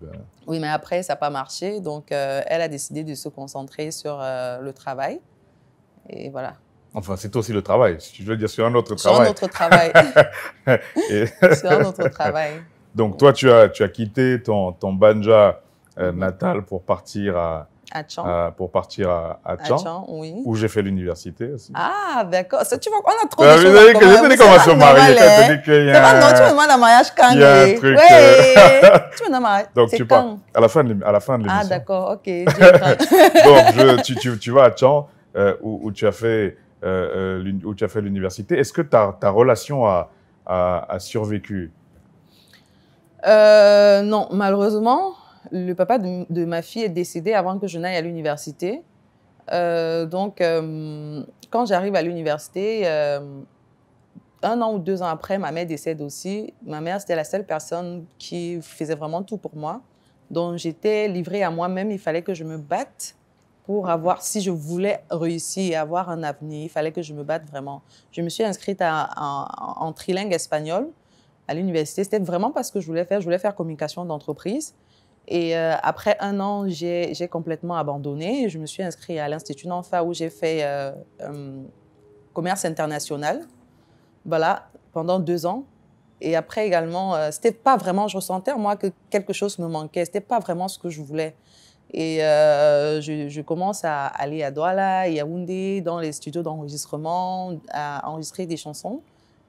Oui, 0.48 0.58
mais 0.58 0.68
après, 0.68 1.02
ça 1.04 1.12
n'a 1.12 1.16
pas 1.16 1.30
marché. 1.30 1.80
Donc, 1.80 2.10
euh, 2.10 2.42
elle 2.48 2.60
a 2.60 2.68
décidé 2.68 3.04
de 3.04 3.14
se 3.14 3.28
concentrer 3.28 3.92
sur 3.92 4.18
euh, 4.20 4.58
le 4.60 4.72
travail. 4.72 5.20
Et 6.08 6.30
voilà. 6.30 6.54
Enfin, 6.96 7.16
c'est 7.16 7.34
aussi 7.36 7.52
le 7.52 7.62
travail. 7.62 7.96
Si 7.98 8.22
je 8.22 8.28
veux 8.28 8.36
dire, 8.36 8.48
sur 8.48 8.64
un 8.66 8.74
autre 8.74 8.96
Sur 8.98 9.10
un 9.10 9.14
travail. 9.14 9.30
autre 9.30 9.46
travail. 9.48 9.92
Et- 11.10 11.26
sur 11.56 11.70
un 11.72 11.84
autre 11.84 12.08
travail. 12.08 12.62
donc, 12.94 13.16
toi, 13.18 13.32
tu 13.32 13.50
as, 13.50 13.68
tu 13.68 13.82
as 13.82 13.88
quitté 13.88 14.40
ton, 14.42 14.72
ton 14.72 14.92
Banja 14.92 15.60
euh, 15.98 16.12
natal 16.12 16.62
pour 16.62 16.82
partir 16.82 17.36
à, 17.36 17.66
À 17.92 18.00
à- 18.46 18.50
pour 18.52 18.70
partir 18.70 19.10
à, 19.10 19.40
à 19.44 19.52
À 19.52 19.56
Tchan, 19.56 19.78
Tchan, 19.78 20.04
oui. 20.08 20.34
où 20.44 20.54
j'ai 20.54 20.68
fait 20.68 20.82
l'université 20.82 21.50
aussi. 21.52 21.72
Ah, 21.74 22.22
d'accord. 22.24 22.62
Tu 22.68 22.88
vois, 22.90 22.98
on 23.04 23.24
a 23.24 23.28
trop 23.28 23.42
Ah, 23.44 23.56
de 23.56 23.62
choses 23.62 23.74
c'est 23.76 23.92
va 24.36 24.46
pas 24.56 24.58
se 24.60 24.70
marier. 24.70 25.16
C'est 25.16 25.92
pas 25.92 26.20
non, 26.20 26.36
tu 26.36 26.42
me 26.42 26.50
demandes 26.50 26.70
un 26.70 26.76
mariage 26.76 27.06
quand 27.16 27.30
Il 27.30 27.40
y 27.40 27.44
a 27.44 27.60
un 27.62 27.74
truc, 27.74 27.98
euh, 27.98 28.98
tu 29.16 29.22
me 29.24 29.26
demandes 29.28 29.34
un 29.34 29.40
mariage. 29.40 29.66
Donc, 29.74 29.90
tu 29.90 30.06
pars 30.06 30.26
à 30.54 30.60
la 30.60 30.68
fin 30.68 30.84
de 30.84 31.04
à 31.04 31.10
la 31.12 31.20
fin 31.20 31.38
de 31.38 31.44
l'émission. 31.44 31.62
Ah, 31.64 31.68
d'accord, 31.68 32.10
ok. 32.12 32.24
Donc, 33.44 33.64
je- 33.74 34.02
tu, 34.02 34.14
tu, 34.16 34.38
tu 34.38 34.50
vas 34.52 34.64
à 34.64 34.70
Tchan, 34.70 35.08
euh, 35.36 35.56
où, 35.62 35.90
tu 35.90 36.06
as 36.06 36.12
fait, 36.12 36.56
euh, 36.84 37.40
euh, 37.42 37.52
où 37.64 37.74
tu 37.74 37.82
as 37.82 37.88
fait 37.88 38.00
l'université. 38.00 38.56
Est-ce 38.56 38.72
que 38.72 38.82
ta, 38.82 39.16
ta 39.18 39.30
relation 39.30 39.84
a, 39.84 40.10
a, 40.46 40.98
survécu? 41.00 41.72
Non, 43.26 44.28
malheureusement, 44.30 45.14
le 45.50 45.72
papa 45.72 45.98
de, 45.98 46.24
de 46.30 46.44
ma 46.44 46.62
fille 46.62 46.84
est 46.84 46.88
décédé 46.88 47.32
avant 47.32 47.58
que 47.58 47.66
je 47.66 47.80
n'aille 47.80 47.96
à 47.96 48.00
l'université. 48.00 48.82
Donc, 49.50 50.40
quand 51.50 51.66
j'arrive 51.66 51.96
à 51.96 52.02
l'université, 52.02 52.86
un 52.86 54.60
an 54.60 54.74
ou 54.74 54.78
deux 54.78 55.02
ans 55.02 55.08
après, 55.08 55.38
ma 55.38 55.50
mère 55.50 55.66
décède 55.66 56.00
aussi. 56.00 56.54
Ma 56.64 56.80
mère, 56.80 57.00
c'était 57.00 57.16
la 57.16 57.24
seule 57.24 57.44
personne 57.44 58.04
qui 58.18 58.60
faisait 58.62 58.94
vraiment 58.94 59.24
tout 59.24 59.38
pour 59.38 59.56
moi. 59.56 59.80
Donc, 60.30 60.58
j'étais 60.58 61.08
livrée 61.08 61.42
à 61.42 61.50
moi-même. 61.50 61.90
Il 61.90 61.98
fallait 61.98 62.22
que 62.22 62.34
je 62.34 62.44
me 62.44 62.56
batte 62.56 63.16
pour 63.64 63.88
avoir, 63.88 64.22
si 64.22 64.42
je 64.42 64.50
voulais 64.50 65.02
réussir 65.10 65.72
et 65.72 65.74
avoir 65.74 66.10
un 66.10 66.22
avenir, 66.22 66.64
il 66.64 66.68
fallait 66.68 66.92
que 66.92 67.00
je 67.00 67.14
me 67.14 67.24
batte 67.24 67.46
vraiment. 67.48 67.82
Je 68.12 68.20
me 68.20 68.28
suis 68.28 68.44
inscrite 68.44 68.82
en, 68.82 69.92
trilingue 69.92 70.32
espagnol 70.32 70.88
à 71.48 71.54
l'université. 71.54 72.04
C'était 72.04 72.18
vraiment 72.18 72.50
parce 72.50 72.70
que 72.70 72.80
je 72.80 72.86
voulais 72.86 73.06
faire. 73.06 73.20
Je 73.20 73.24
voulais 73.24 73.38
faire 73.38 73.54
communication 73.54 74.04
d'entreprise. 74.04 74.74
Et 75.26 75.56
euh, 75.56 75.74
après 75.82 76.18
un 76.20 76.40
an, 76.40 76.68
j'ai 76.68 77.28
complètement 77.30 77.76
abandonné. 77.76 78.50
Je 78.50 78.58
me 78.58 78.66
suis 78.66 78.82
inscrite 78.82 79.18
à 79.18 79.28
l'Institut 79.28 79.66
Nanfa 79.66 80.04
où 80.04 80.12
j'ai 80.12 80.28
fait 80.28 80.62
euh, 80.62 80.92
euh, 81.22 81.62
commerce 82.34 82.66
international. 82.66 83.46
Voilà, 84.26 84.68
pendant 84.92 85.18
deux 85.18 85.46
ans. 85.46 85.64
Et 86.20 86.36
après 86.36 86.66
également, 86.66 87.16
c'était 87.32 87.52
pas 87.52 87.76
vraiment, 87.76 88.08
je 88.08 88.16
ressentais 88.16 88.52
en 88.52 88.58
moi 88.58 88.76
que 88.76 88.86
quelque 89.10 89.32
chose 89.32 89.58
me 89.58 89.68
manquait. 89.68 90.04
C'était 90.04 90.20
pas 90.20 90.38
vraiment 90.38 90.68
ce 90.68 90.78
que 90.78 90.88
je 90.88 91.02
voulais. 91.02 91.34
Et 91.92 92.24
euh, 92.24 93.00
je, 93.00 93.28
je 93.28 93.40
commence 93.40 93.84
à 93.84 94.06
aller 94.06 94.42
à 94.42 94.50
Douala, 94.50 95.08
Yaoundé, 95.08 95.80
dans 95.80 96.00
les 96.00 96.12
studios 96.12 96.42
d'enregistrement, 96.42 97.52
à 97.70 98.08
enregistrer 98.08 98.46
des 98.46 98.56
chansons. 98.56 99.00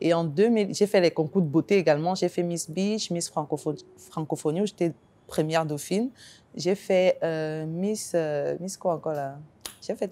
Et 0.02 0.14
en 0.14 0.24
2000, 0.26 0.76
j'ai 0.76 0.86
fait 0.88 1.02
les 1.02 1.12
concours 1.12 1.42
de 1.42 1.48
beauté 1.48 1.78
également. 1.78 2.14
J'ai 2.16 2.30
fait 2.30 2.44
Miss 2.44 2.70
Beach, 2.70 3.10
Miss 3.10 3.32
Francopho- 3.32 3.82
Francophonie, 4.12 4.62
où 4.62 4.66
j'étais 4.68 4.94
première 5.26 5.66
dauphine. 5.66 6.10
J'ai 6.56 6.76
fait 6.76 7.18
euh, 7.24 7.66
Miss, 7.66 8.12
euh, 8.14 8.56
Miss 8.60 8.78
quoi 8.78 8.94
encore 8.96 9.14
là? 9.14 9.36
J'ai 9.82 9.96
fait. 9.96 10.10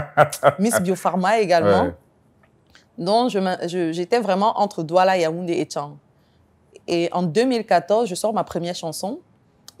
Miss 0.58 0.80
Biopharma 0.80 1.38
également. 1.40 1.84
Ouais. 1.86 1.94
Donc, 2.98 3.30
j'étais 3.66 4.20
vraiment 4.20 4.58
entre 4.60 4.82
Douala, 4.84 5.16
Yaoundé 5.18 5.54
et 5.54 5.64
Tchang. 5.64 5.96
Et 6.86 7.08
en 7.12 7.22
2014, 7.22 8.08
je 8.08 8.14
sors 8.14 8.32
ma 8.32 8.44
première 8.44 8.74
chanson. 8.74 9.18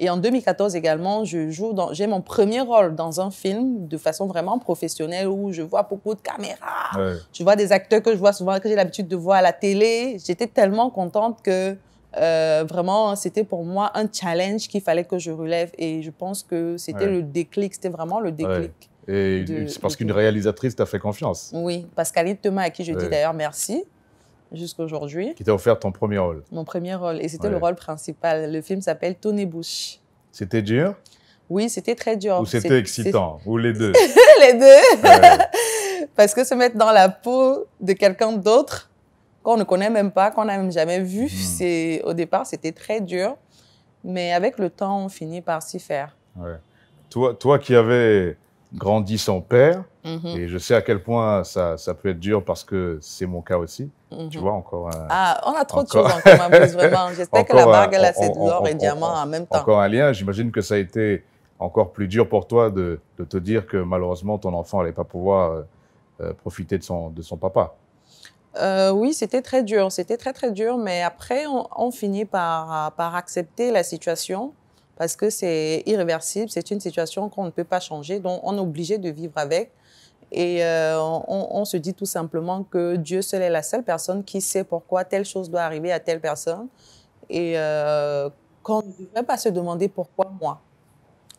Et 0.00 0.10
en 0.10 0.16
2014 0.16 0.74
également, 0.74 1.24
je 1.24 1.50
joue 1.50 1.72
dans, 1.72 1.92
j'ai 1.92 2.06
mon 2.08 2.20
premier 2.20 2.60
rôle 2.60 2.96
dans 2.96 3.20
un 3.20 3.30
film 3.30 3.86
de 3.86 3.96
façon 3.96 4.26
vraiment 4.26 4.58
professionnelle 4.58 5.28
où 5.28 5.52
je 5.52 5.62
vois 5.62 5.84
beaucoup 5.84 6.14
de 6.14 6.20
caméras. 6.20 6.90
Ouais. 6.96 7.14
Je 7.32 7.42
vois 7.44 7.54
des 7.54 7.70
acteurs 7.70 8.02
que 8.02 8.10
je 8.12 8.16
vois 8.18 8.32
souvent, 8.32 8.58
que 8.58 8.68
j'ai 8.68 8.74
l'habitude 8.74 9.06
de 9.06 9.14
voir 9.16 9.38
à 9.38 9.42
la 9.42 9.52
télé. 9.52 10.16
J'étais 10.24 10.48
tellement 10.48 10.90
contente 10.90 11.42
que 11.42 11.76
euh, 12.16 12.64
vraiment, 12.68 13.14
c'était 13.16 13.44
pour 13.44 13.64
moi 13.64 13.92
un 13.94 14.06
challenge 14.12 14.68
qu'il 14.68 14.80
fallait 14.80 15.04
que 15.04 15.18
je 15.18 15.30
relève. 15.30 15.70
Et 15.78 16.02
je 16.02 16.10
pense 16.10 16.42
que 16.42 16.76
c'était 16.76 17.04
Ouais. 17.06 17.10
le 17.10 17.22
déclic, 17.22 17.74
c'était 17.74 17.88
vraiment 17.88 18.18
le 18.20 18.32
déclic. 18.32 18.90
Et 19.06 19.44
c'est 19.68 19.80
parce 19.80 19.96
qu'une 19.96 20.12
réalisatrice 20.12 20.74
t'a 20.74 20.86
fait 20.86 20.98
confiance, 20.98 21.50
Oui, 21.54 21.86
Pascaline 21.94 22.36
Thomas, 22.36 22.62
à 22.62 22.70
qui 22.70 22.84
je 22.84 22.92
dis 22.94 23.08
d'ailleurs 23.08 23.34
merci 23.34 23.84
jusqu'à 24.56 24.82
aujourd'hui. 24.82 25.34
qui 25.34 25.44
t'a 25.44 25.52
offert 25.54 25.78
ton 25.78 25.92
premier 25.92 26.18
rôle. 26.18 26.42
Mon 26.52 26.64
premier 26.64 26.94
rôle. 26.94 27.20
Et 27.20 27.28
c'était 27.28 27.44
Ouais. 27.46 27.50
le 27.52 27.56
rôle 27.58 27.74
principal. 27.74 28.52
Le 28.52 28.60
film 28.62 28.80
s'appelle 28.80 29.14
Tony 29.16 29.46
Bush. 29.46 29.98
C'était 30.32 30.62
dur? 30.62 30.94
Oui, 31.50 31.68
c'était 31.68 31.94
très 31.94 32.16
dur. 32.16 32.40
ou 32.40 32.46
c'était 32.46 32.78
excitant? 32.78 33.38
Ou 33.46 33.58
les 33.58 33.72
deux? 33.72 33.92
Les 34.40 34.54
deux. 34.54 35.02
Ouais. 35.08 35.38
Parce 36.16 36.34
que 36.34 36.44
se 36.44 36.54
mettre 36.54 36.76
dans 36.76 36.90
la 36.92 37.08
peau 37.08 37.66
de 37.80 37.92
quelqu'un 37.92 38.32
d'autre 38.32 38.90
qu'on 39.42 39.56
ne 39.56 39.64
connaît 39.64 39.90
même 39.90 40.10
pas, 40.10 40.30
qu'on 40.30 40.46
n'a 40.46 40.56
même 40.56 40.72
jamais 40.72 41.00
vu, 41.00 41.28
c'est 41.28 42.00
au 42.04 42.14
départ, 42.14 42.46
c'était 42.46 42.72
très 42.72 43.00
dur. 43.00 43.36
Mais 44.02 44.32
avec 44.32 44.58
le 44.58 44.70
temps, 44.70 45.04
on 45.04 45.08
finit 45.08 45.40
par 45.42 45.62
s'y 45.62 45.78
faire. 45.78 46.16
Ouais. 46.36 46.56
Toi, 47.10 47.34
toi 47.34 47.58
qui 47.58 47.74
avais 47.74 48.36
grandi 48.74 49.18
sans 49.18 49.40
père, 49.40 49.84
Mhm, 50.04 50.36
et 50.36 50.48
je 50.48 50.58
sais 50.58 50.74
à 50.74 50.82
quel 50.82 51.02
point 51.02 51.44
ça, 51.44 51.78
ça 51.78 51.94
peut 51.94 52.10
être 52.10 52.20
dur 52.20 52.44
parce 52.44 52.62
que 52.64 52.98
c'est 53.00 53.24
mon 53.26 53.40
cas 53.40 53.56
aussi. 53.56 53.90
mhm. 54.12 54.28
Tu 54.28 54.38
vois, 54.38 54.52
encore 54.52 54.88
un, 54.88 55.06
Ah, 55.08 55.40
on 55.46 55.52
a 55.52 55.64
trop 55.64 55.80
Encore- 55.80 56.04
de 56.04 56.08
choses 56.10 56.18
en 56.18 56.20
commun, 56.20 56.48
vraiment. 56.66 57.08
J'espère 57.16 57.44
que 57.46 57.56
la 57.56 57.64
bague, 57.66 57.94
elle 57.94 58.04
a 58.04 58.12
on- 58.18 58.46
l'or 58.46 58.68
et 58.68 58.74
diamant 58.74 59.14
en 59.14 59.26
même 59.26 59.46
temps. 59.46 59.60
encore 59.60 59.80
un 59.80 59.88
lien. 59.88 60.12
J'imagine 60.12 60.50
que 60.52 60.60
ça 60.60 60.74
a 60.74 60.78
été 60.78 61.24
encore 61.58 61.92
plus 61.92 62.06
dur 62.08 62.28
pour 62.28 62.46
toi 62.46 62.68
de, 62.70 63.00
de 63.18 63.24
te 63.24 63.36
dire 63.38 63.66
que 63.66 63.76
malheureusement 63.78 64.36
ton 64.38 64.52
enfant 64.54 64.78
n'allait 64.80 64.92
pas 64.92 65.04
pouvoir 65.04 65.50
euh, 65.52 65.62
euh, 66.20 66.32
profiter 66.34 66.76
de 66.76 66.82
son, 66.84 67.08
de 67.10 67.22
son 67.22 67.36
papa. 67.38 67.74
Euh, 68.60 68.90
oui, 68.90 69.14
c'était 69.14 69.40
très 69.42 69.62
dur. 69.64 69.90
C'était 69.90 70.16
très, 70.16 70.32
très 70.32 70.50
dur. 70.52 70.76
Mais 70.78 71.02
après, 71.02 71.46
on, 71.46 71.66
on 71.76 71.90
finit 71.90 72.24
par, 72.24 72.92
par 72.92 73.14
accepter 73.16 73.70
la 73.72 73.82
situation 73.82 74.52
parce 74.96 75.16
que 75.16 75.30
c'est 75.30 75.82
irréversible. 75.86 76.50
C'est 76.50 76.70
une 76.70 76.80
situation 76.80 77.28
qu'on 77.28 77.44
ne 77.44 77.50
peut 77.50 77.64
pas 77.64 77.80
changer. 77.80 78.20
Donc, 78.20 78.40
on 78.42 78.56
est 78.56 78.60
obligé 78.60 78.98
de 78.98 79.10
vivre 79.10 79.32
avec. 79.36 79.72
Et 80.32 80.64
euh, 80.64 80.98
on, 81.00 81.48
on 81.50 81.64
se 81.64 81.76
dit 81.76 81.94
tout 81.94 82.06
simplement 82.06 82.64
que 82.64 82.96
Dieu 82.96 83.22
seul 83.22 83.42
est 83.42 83.50
la 83.50 83.62
seule 83.62 83.84
personne 83.84 84.24
qui 84.24 84.40
sait 84.40 84.64
pourquoi 84.64 85.04
telle 85.04 85.24
chose 85.24 85.50
doit 85.50 85.62
arriver 85.62 85.92
à 85.92 86.00
telle 86.00 86.20
personne. 86.20 86.68
Et 87.30 87.54
euh, 87.56 88.28
qu'on 88.62 88.82
ne 88.82 89.04
devrait 89.06 89.22
pas 89.22 89.38
se 89.38 89.48
demander 89.48 89.88
pourquoi 89.88 90.32
moi. 90.40 90.60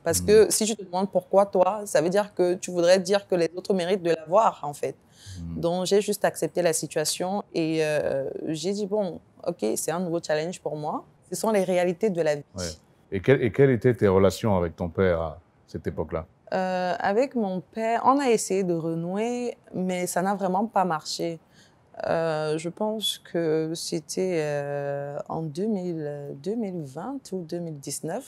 Parce 0.04 0.22
que 0.22 0.52
si 0.52 0.68
je 0.68 0.76
te 0.76 0.84
demande 0.84 1.10
pourquoi 1.10 1.48
toi, 1.48 1.82
ça 1.86 2.00
veut 2.00 2.12
dire 2.12 2.34
que 2.36 2.54
tu 2.54 2.70
voudrais 2.70 3.00
dire 3.00 3.28
que 3.28 3.34
les 3.34 3.50
autres 3.56 3.74
méritent 3.74 4.04
de 4.04 4.12
l'avoir, 4.12 4.60
en 4.62 4.74
fait. 4.74 4.96
Mm. 5.40 5.60
Donc, 5.60 5.86
j'ai 5.88 6.00
juste 6.00 6.24
accepté 6.24 6.62
la 6.62 6.74
situation 6.74 7.44
et 7.56 7.84
euh, 7.84 8.30
j'ai 8.50 8.72
dit, 8.72 8.86
bon, 8.86 9.20
OK, 9.48 9.66
c'est 9.76 9.90
un 9.90 10.00
nouveau 10.00 10.20
challenge 10.22 10.62
pour 10.62 10.76
moi. 10.76 11.04
Ce 11.32 11.36
sont 11.36 11.50
les 11.50 11.64
réalités 11.64 12.12
de 12.12 12.22
la 12.22 12.36
vie. 12.36 12.44
Ouais. 12.56 12.66
Et, 13.16 13.22
quelle- 13.22 13.42
et 13.42 13.52
quelles 13.52 13.70
étaient 13.72 13.94
tes 13.94 14.08
relations 14.08 14.58
avec 14.58 14.76
ton 14.76 14.90
père 14.90 15.22
à 15.22 15.40
cette 15.68 15.88
époque-là? 15.88 16.26
Euh, 16.54 16.94
avec 17.00 17.34
mon 17.36 17.62
père, 17.62 18.02
on 18.06 18.20
a 18.20 18.30
essayé 18.30 18.64
de 18.64 18.74
renouer, 18.74 19.58
mais 19.74 20.06
ça 20.06 20.22
n'a 20.22 20.36
vraiment 20.36 20.66
pas 20.68 20.86
marché. 20.86 21.40
Euh, 22.08 22.58
je 22.58 22.68
pense 22.70 23.20
que 23.20 23.72
c'était 23.74 24.40
euh, 24.42 25.18
en 25.30 25.42
2000, 25.44 26.36
2020 26.44 27.32
ou 27.32 27.44
2019. 27.44 28.24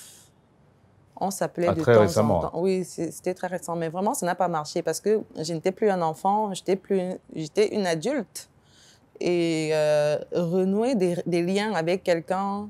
On 1.19 1.32
s'appelait 1.32 1.67
Ah, 1.67 1.73
de 1.73 1.82
très 1.82 1.93
temps 1.95 2.00
récemment. 2.02 2.38
en 2.38 2.41
temps. 2.50 2.52
Oui, 2.62 2.86
c'était 2.86 3.34
très 3.34 3.47
récent. 3.47 3.76
Mais 3.76 3.89
vraiment, 3.89 4.13
ça 4.13 4.26
n'a 4.26 4.36
pas 4.36 4.47
marché 4.47 4.82
parce 4.84 5.02
que 5.02 5.21
je 5.38 5.52
n'étais 5.54 5.71
plus 5.73 5.89
un 5.89 6.02
enfant, 6.02 6.54
j'étais 6.54 6.76
plus, 6.78 7.15
j'étais 7.36 7.76
une 7.76 7.86
adulte. 7.88 8.50
Et 9.19 9.71
euh, 9.73 10.17
renouer 10.32 10.95
des, 10.95 11.17
des 11.26 11.41
liens 11.41 11.73
avec 11.73 12.04
quelqu'un 12.04 12.69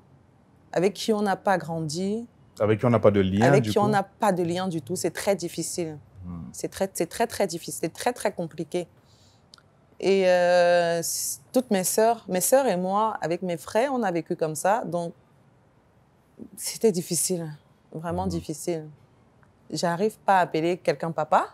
avec 0.78 0.94
qui 0.94 1.12
on 1.12 1.24
n'a 1.24 1.36
pas 1.36 1.58
grandi, 1.58 2.28
Avec 2.60 2.80
qui 2.80 2.86
on 2.86 2.92
n'a 2.92 3.00
pas 3.00 3.10
de 3.10 3.20
lien, 3.20 3.42
avec 3.48 3.64
du 3.64 3.70
qui 3.72 3.78
coup 3.78 3.84
on 3.84 3.88
n'a 3.88 4.04
pas 4.04 4.32
de 4.32 4.44
lien 4.44 4.68
du 4.68 4.82
tout, 4.84 4.96
c'est 4.96 5.10
très 5.10 5.36
difficile. 5.36 5.98
Hmm. 6.24 6.44
C'est 6.54 6.68
très, 6.68 6.88
très, 6.88 7.26
très 7.26 7.48
difficile. 7.48 7.80
C'est 7.84 7.94
très, 7.94 8.14
très 8.14 8.32
compliqué. 8.32 8.88
Et 10.00 10.30
euh, 10.30 11.02
toutes 11.52 11.72
mes 11.72 11.84
sœurs, 11.84 12.24
mes 12.30 12.42
sœurs 12.42 12.68
et 12.68 12.78
moi, 12.78 13.18
avec 13.22 13.42
mes 13.42 13.58
frères, 13.58 13.92
on 13.92 14.04
a 14.04 14.12
vécu 14.12 14.36
comme 14.36 14.54
ça. 14.54 14.84
Donc, 14.86 15.14
c'était 16.56 16.92
difficile. 16.92 17.52
Vraiment 17.92 18.26
Mhm. 18.26 18.30
difficile. 18.30 18.88
J'arrive 19.72 20.18
pas 20.20 20.38
à 20.38 20.42
appeler 20.42 20.78
quelqu'un 20.78 21.12
papa. 21.12 21.48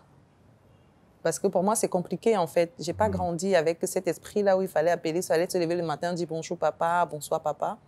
Parce 1.22 1.38
que 1.38 1.46
pour 1.46 1.62
moi, 1.62 1.74
c'est 1.74 1.88
compliqué, 1.88 2.36
en 2.36 2.46
fait. 2.46 2.72
J'ai 2.78 2.92
pas 2.92 3.06
Mhm. 3.08 3.12
grandi 3.16 3.56
avec 3.56 3.78
cet 3.84 4.06
esprit-là 4.06 4.58
où 4.58 4.62
il 4.62 4.68
fallait 4.68 4.90
appeler, 4.90 5.20
il 5.20 5.22
fallait 5.22 5.48
se 5.48 5.56
lever 5.56 5.76
le 5.76 5.82
matin, 5.82 6.12
dire 6.12 6.26
bonjour 6.28 6.58
papa, 6.58 7.06
bonsoir 7.10 7.40
papa. 7.40 7.78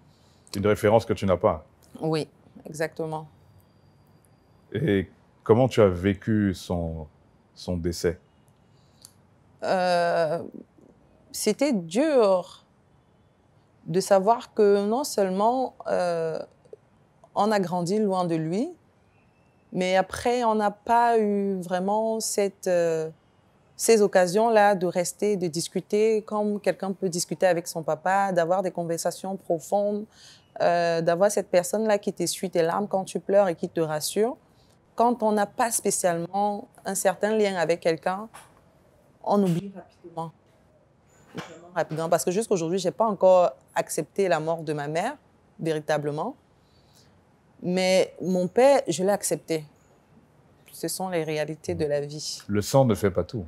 Une 0.55 0.67
référence 0.67 1.05
que 1.05 1.13
tu 1.13 1.27
n'as 1.27 1.37
pas. 1.37 1.67
Oui, 2.01 2.29
exactement. 2.65 3.29
Et 4.73 5.09
comment 5.43 5.69
tu 5.69 5.81
as 5.81 5.89
vécu 5.89 6.55
son, 6.55 7.07
son 7.55 7.77
décès? 7.77 8.19
Euh, 9.63 10.43
c'était 11.33 11.73
dur 11.73 12.65
de 13.87 14.01
savoir 14.01 14.53
que 14.55 14.87
non 14.87 15.05
seulement 15.05 15.75
euh, 15.87 16.39
on 17.35 17.51
a 17.53 17.61
grandi 17.61 17.99
loin 17.99 18.25
de 18.25 18.35
lui, 18.35 18.69
mais 19.73 19.97
après 19.97 20.45
on 20.45 20.55
n'a 20.55 20.71
pas 20.71 21.19
eu 21.19 21.61
vraiment 21.61 22.21
cette, 22.21 22.67
euh, 22.67 23.11
ces 23.77 24.01
occasions-là 24.01 24.75
de 24.75 24.87
rester, 24.87 25.37
de 25.37 25.47
discuter 25.47 26.23
comme 26.23 26.61
quelqu'un 26.61 26.93
peut 26.93 27.11
discuter 27.11 27.47
avec 27.47 27.69
son 27.69 27.83
papa, 27.83 28.33
d'avoir 28.33 28.63
des 28.63 28.71
conversations 28.71 29.37
profondes, 29.37 30.07
euh, 30.63 31.03
d'avoir 31.03 31.31
cette 31.31 31.51
personne-là 31.51 31.99
qui 31.99 32.13
t'essuie 32.13 32.49
tes 32.49 32.63
larmes 32.63 32.89
quand 32.89 33.05
tu 33.05 33.21
pleures 33.21 33.49
et 33.49 33.55
qui 33.55 33.69
te 33.69 33.81
rassure. 33.81 34.37
Quand 34.95 35.23
on 35.23 35.33
n'a 35.33 35.45
pas 35.45 35.71
spécialement 35.71 36.69
un 36.87 36.95
certain 36.95 37.37
lien 37.37 37.57
avec 37.57 37.81
quelqu'un, 37.81 38.31
on 39.23 39.43
oublie 39.43 39.71
rapidement. 41.75 42.09
Parce 42.09 42.25
que 42.25 42.31
jusqu'aujourd'hui, 42.31 42.79
je 42.79 42.89
n'ai 42.89 42.93
pas 42.93 43.05
encore 43.05 43.53
accepté 43.75 44.29
la 44.29 44.41
mort 44.41 44.63
de 44.63 44.73
ma 44.73 44.89
mère, 44.89 45.19
véritablement. 45.61 46.35
Mais 47.63 48.15
mon 48.23 48.49
père, 48.49 48.81
je 48.89 49.05
l'ai 49.05 49.11
accepté. 49.11 49.67
Ce 50.73 50.89
sont 50.89 51.11
les 51.11 51.25
réalités 51.25 51.75
de 51.75 51.85
la 51.85 52.01
vie. 52.01 52.43
Le 52.49 52.63
sang 52.63 52.87
ne 52.87 52.95
fait 52.95 53.11
pas 53.11 53.25
tout. 53.25 53.45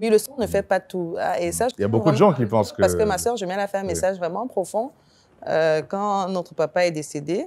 Oui, 0.00 0.08
le 0.08 0.18
sang 0.18 0.34
ne 0.38 0.46
fait 0.46 0.62
pas 0.62 0.80
tout. 0.80 1.16
Ah, 1.18 1.40
Et 1.40 1.52
ça, 1.52 1.68
je 1.68 1.74
Il 1.78 1.82
y 1.82 1.84
a 1.84 1.88
beaucoup 1.88 2.10
de 2.10 2.16
gens 2.16 2.32
qui 2.32 2.46
pensent 2.46 2.72
que- 2.72 2.80
Parce 2.80 2.94
que 2.94 3.02
ma 3.02 3.18
soeur, 3.18 3.36
je 3.36 3.44
mets 3.44 3.54
a 3.54 3.66
fait 3.66 3.78
un 3.78 3.82
Oui. 3.82 3.88
message 3.88 4.16
vraiment 4.18 4.46
profond. 4.46 4.90
Euh, 5.48 5.82
quand 5.82 6.28
notre 6.28 6.54
papa 6.54 6.86
est 6.86 6.90
décédé, 6.92 7.46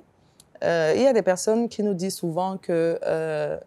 euh, 0.63 0.93
il 0.95 1.01
y 1.01 1.07
a 1.07 1.13
des 1.13 1.21
personnes 1.21 1.67
qui 1.69 1.81
nous 1.81 1.93
disent 1.93 2.15
souvent 2.15 2.57
que 2.57 2.99
euh, 3.05 3.57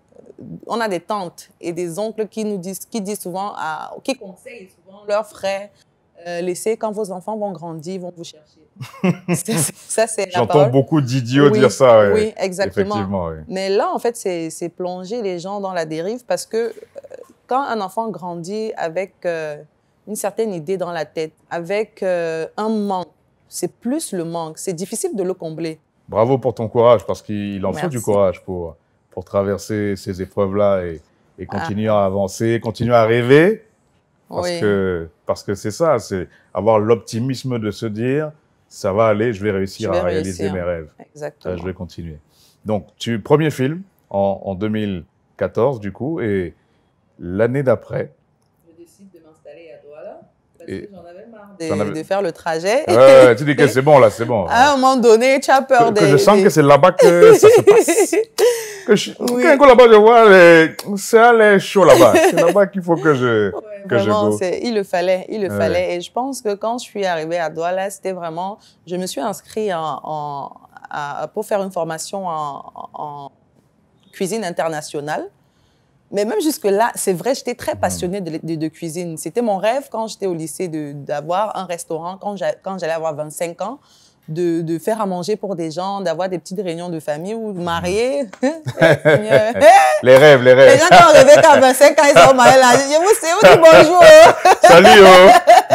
on 0.66 0.80
a 0.80 0.88
des 0.88 1.00
tantes 1.00 1.50
et 1.60 1.72
des 1.72 1.98
oncles 1.98 2.28
qui 2.28 2.44
nous 2.44 2.58
disent, 2.58 2.80
qui 2.80 3.00
disent 3.00 3.20
souvent, 3.20 3.52
à, 3.56 3.94
qui 4.04 4.14
conseillent 4.16 4.68
souvent 4.84 5.04
leurs 5.08 5.26
frères, 5.26 5.70
laissez 6.42 6.76
quand 6.76 6.92
vos 6.92 7.10
enfants 7.10 7.36
vont 7.38 7.52
grandir, 7.52 7.94
ils 7.94 8.00
vont 8.00 8.12
vous 8.16 8.24
chercher. 8.24 8.60
Ça, 9.88 10.06
c'est 10.06 10.26
la 10.26 10.38
J'entends 10.40 10.68
beaucoup 10.68 11.00
d'idiots 11.00 11.50
Oui, 11.50 11.58
dire 11.58 11.72
ça. 11.72 12.10
Oui, 12.12 12.32
exactement. 12.36 12.86
Effectivement, 12.94 13.26
oui. 13.28 13.36
Mais 13.48 13.68
là, 13.70 13.90
en 13.92 13.98
fait, 13.98 14.16
c'est 14.16 14.68
plonger 14.68 15.22
les 15.22 15.38
gens 15.38 15.60
dans 15.60 15.72
la 15.72 15.84
dérive 15.86 16.24
parce 16.26 16.46
que 16.46 16.72
quand 17.48 17.62
un 17.62 17.80
enfant 17.80 18.08
grandit 18.10 18.72
avec 18.76 19.14
euh, 19.24 19.56
une 20.06 20.14
certaine 20.16 20.52
idée 20.54 20.76
dans 20.76 20.92
la 20.92 21.04
tête, 21.04 21.32
avec 21.50 22.02
euh, 22.04 22.46
un 22.56 22.68
manque, 22.68 23.08
c'est 23.48 23.72
plus 23.72 24.12
le 24.12 24.24
manque, 24.24 24.58
c'est 24.58 24.72
difficile 24.74 25.16
de 25.16 25.22
le 25.24 25.34
combler. 25.34 25.80
Bravo 26.08 26.38
pour 26.38 26.54
ton 26.54 26.68
courage, 26.68 27.04
parce 27.06 27.20
qu'il 27.22 27.64
en 27.66 27.72
faut 27.72 27.88
du 27.88 28.00
courage 28.00 28.42
pour, 28.44 28.76
pour 29.10 29.24
traverser 29.24 29.96
ces 29.96 30.22
épreuves-là 30.22 30.84
et, 30.84 31.00
et 31.38 31.46
continuer 31.46 31.88
à 31.88 32.04
avancer, 32.04 32.60
continuer 32.60 32.94
à 32.94 33.04
rêver. 33.04 33.64
Parce 34.28 34.46
Ah. 34.48 34.50
Oui. 34.54 34.60
que 34.60 35.08
parce 35.24 35.42
que 35.42 35.54
c'est 35.54 35.70
ça, 35.70 35.98
c'est 35.98 36.28
avoir 36.52 36.78
l'optimisme 36.78 37.58
de 37.58 37.70
se 37.70 37.86
dire 37.86 38.30
ça 38.68 38.92
va 38.92 39.06
aller, 39.06 39.32
je 39.32 39.42
vais 39.42 39.50
réussir 39.50 39.88
Je 39.90 39.98
vais 39.98 40.00
à 40.00 40.06
réaliser 40.06 40.42
réussir. 40.42 40.54
mes 40.54 40.62
rêves. 40.62 40.90
Exactement. 41.14 41.54
Euh, 41.54 41.56
je 41.56 41.64
vais 41.64 41.72
continuer. 41.72 42.18
Donc, 42.66 42.86
tu 42.98 43.18
premier 43.22 43.50
film 43.50 43.82
en, 44.10 44.42
en 44.44 44.54
2014 44.54 45.80
du 45.80 45.92
coup 45.92 46.20
et 46.20 46.54
l'année 47.18 47.62
d'après. 47.62 48.12
Je 48.66 48.82
décide 48.82 49.10
de 49.12 49.18
m'installer 49.26 49.72
à 49.72 49.84
Douala 49.86 50.20
parce 50.58 50.70
Et- 50.70 50.86
que 50.86 50.90
j'en 50.92 51.00
avais 51.04 51.26
marre 51.26 51.50
de, 51.58 51.80
avais- 51.90 51.98
de 52.00 52.06
faire 52.06 52.22
le 52.22 52.32
trajet. 52.32 52.84
Ouais, 52.88 52.96
ouais, 52.96 53.36
tu 53.36 53.44
dis 53.44 53.56
que 53.56 53.66
c'est 53.68 53.82
bon 53.82 53.98
là, 53.98 54.10
c'est 54.10 54.24
bon. 54.24 54.46
À 54.46 54.72
un 54.72 54.76
moment 54.76 54.96
donné, 54.96 55.40
tu 55.40 55.50
as 55.50 55.62
peur 55.62 55.88
que, 55.88 55.94
des... 55.94 56.00
que 56.00 56.06
je 56.08 56.16
sens 56.16 56.36
des- 56.36 56.44
que 56.44 56.50
c'est 56.50 56.62
là-bas 56.62 56.92
que 56.92 57.34
ça 57.34 57.48
se 57.48 57.60
passe. 57.62 58.14
Que 58.86 58.96
je, 58.96 59.10
Oui. 59.20 59.42
Quand 59.58 59.66
là-bas, 59.66 59.84
je 59.86 59.96
vois 59.96 60.30
les, 60.30 60.74
c'est 60.96 61.58
chaud 61.58 61.84
là-bas. 61.84 62.14
C'est 62.30 62.32
là-bas 62.40 62.68
qu'il 62.68 62.80
faut 62.80 62.96
que 62.96 63.12
je, 63.12 63.50
Ouais, 63.54 63.62
que 63.86 63.94
vraiment, 63.96 64.30
il 64.62 64.74
le 64.74 64.82
fallait, 64.82 65.26
il 65.28 65.42
le 65.42 65.50
Ouais. 65.50 65.58
fallait. 65.58 65.94
Et 65.96 66.00
je 66.00 66.10
pense 66.10 66.40
que 66.40 66.54
quand 66.54 66.78
je 66.78 66.84
suis 66.84 67.04
arrivée 67.04 67.38
à 67.38 67.50
Douala, 67.50 67.90
c'était 67.90 68.12
vraiment, 68.12 68.56
je 68.86 68.96
me 68.96 69.04
suis 69.06 69.20
inscrite 69.20 69.72
en, 69.74 70.00
en- 70.04 70.52
à- 70.90 71.28
pour 71.34 71.44
faire 71.44 71.62
une 71.62 71.70
formation 71.70 72.26
en, 72.28 72.72
en 72.94 73.30
cuisine 74.10 74.42
internationale. 74.42 75.28
Mais 76.10 76.24
même 76.24 76.40
jusque-là, 76.40 76.90
c'est 76.94 77.12
vrai, 77.12 77.34
j'étais 77.34 77.54
très 77.54 77.74
Mhm. 77.74 77.80
passionnée 77.80 78.20
de, 78.20 78.38
de- 78.42 78.54
de 78.54 78.68
cuisine. 78.68 79.16
C'était 79.18 79.42
mon 79.42 79.58
rêve 79.58 79.88
quand 79.90 80.06
j'étais 80.06 80.26
au 80.26 80.34
lycée 80.34 80.68
d'avoir 80.94 81.56
un 81.56 81.64
restaurant, 81.66 82.16
quand 82.20 82.36
j'a- 82.36 82.54
quand 82.62 82.78
j'allais 82.78 82.92
avoir 82.94 83.14
25 83.14 83.60
ans, 83.62 83.78
de, 84.28 84.60
de 84.60 84.78
faire 84.78 85.00
à 85.00 85.06
manger 85.06 85.36
pour 85.36 85.56
des 85.56 85.70
gens, 85.70 86.02
d'avoir 86.02 86.28
des 86.28 86.38
petites 86.38 86.60
réunions 86.60 86.90
de 86.90 87.00
famille 87.00 87.34
ou 87.34 87.52
de 87.54 87.60
marier. 87.60 88.26
Seigneur. 88.42 89.54
Les 90.02 90.16
rêves, 90.18 90.42
les 90.42 90.54
Les 90.54 90.64
rêves. 90.64 90.80
gens 90.80 90.96
qui 90.96 91.02
ont 91.02 91.12
rêvé 91.12 91.32
qu'à 91.40 91.58
25 91.58 91.98
ans, 91.98 92.02
ils 92.14 92.18
sont 92.20 92.34
mariés 92.34 92.58
là. 92.60 92.66
Je 92.72 92.98
vous, 92.98 93.14
je 93.20 93.26
vous 93.34 93.54
dis 93.54 93.70
bonjour. 93.72 94.04
Salut, 94.62 95.02
oh. 95.02 95.30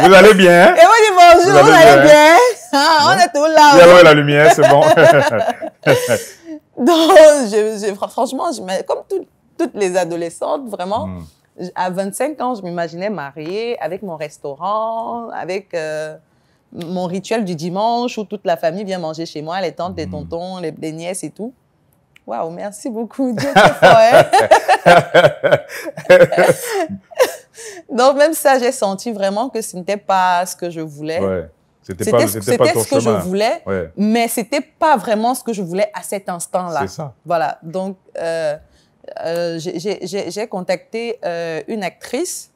Vous 0.06 0.14
allez 0.14 0.34
bien? 0.34 0.68
Et 0.74 0.80
vous 0.80 1.00
dis 1.04 1.14
bonjour, 1.14 1.52
Vous 1.62 1.66
vous 1.66 1.72
allez 1.74 2.02
bien? 2.02 2.04
bien? 2.04 2.36
Ah, 2.72 3.08
on 3.08 3.18
est 3.18 3.32
tous 3.34 3.46
là. 3.48 3.70
Il 3.74 3.78
y 3.78 3.82
a 3.82 4.02
la 4.04 4.14
lumière, 4.14 4.52
c'est 4.54 4.68
bon. 4.68 4.80
Donc, 6.78 7.10
je, 7.50 7.86
je- 7.88 7.94
franchement, 7.94 8.50
je, 8.52 8.82
comme 8.82 9.02
tout- 9.08 9.26
toutes 9.58 9.74
les 9.74 9.96
adolescentes, 9.96 10.68
vraiment, 10.68 11.06
Mm. 11.08 11.26
j- 11.60 11.70
à 11.74 11.90
25 11.90 12.40
ans, 12.40 12.54
je 12.54 12.62
m'imaginais 12.62 13.10
mariée 13.10 13.78
avec 13.80 14.02
mon 14.02 14.16
restaurant, 14.16 15.28
avec 15.30 15.74
euh, 15.74 16.16
mon 16.72 17.06
rituel 17.06 17.44
du 17.44 17.54
dimanche 17.54 18.18
où 18.18 18.24
toute 18.24 18.44
la 18.44 18.56
famille 18.56 18.84
vient 18.84 18.98
manger 18.98 19.26
chez 19.26 19.42
moi, 19.42 19.60
les 19.60 19.72
tantes, 19.72 19.96
les 19.96 20.06
Mm. 20.06 20.10
tontons, 20.10 20.58
les, 20.58 20.72
les 20.72 20.92
nièces 20.92 21.24
et 21.24 21.30
tout. 21.30 21.52
Waouh, 22.26 22.50
merci 22.50 22.88
beaucoup. 22.88 23.32
Dieu? 23.32 23.52
Donc, 27.92 28.16
même 28.16 28.34
ça, 28.34 28.58
j'ai 28.58 28.72
senti 28.72 29.12
vraiment 29.12 29.48
que 29.48 29.60
ce 29.60 29.76
n'était 29.76 29.96
pas 29.96 30.44
ce 30.46 30.56
que 30.56 30.70
je 30.70 30.80
voulais. 30.80 31.20
Ouais. 31.20 31.48
C'était 31.82 32.04
ce 32.04 32.40
ce 32.40 32.88
que 32.88 32.98
je 33.00 33.10
voulais, 33.10 33.62
Ouais, 33.66 33.92
mais 33.94 34.26
c'était 34.26 34.62
pas 34.62 34.96
vraiment 34.96 35.34
ce 35.34 35.44
que 35.44 35.52
je 35.52 35.60
voulais 35.60 35.90
à 35.92 36.02
cet 36.02 36.30
instant-là. 36.30 36.80
c'est 36.82 36.88
ça. 36.88 37.12
Voilà. 37.26 37.58
Donc, 37.62 37.98
euh, 38.18 38.56
euh, 39.24 39.58
j'ai- 39.58 40.46
contacté 40.48 41.18
euh, 41.24 41.62
une 41.68 41.82
actrice, 41.82 42.50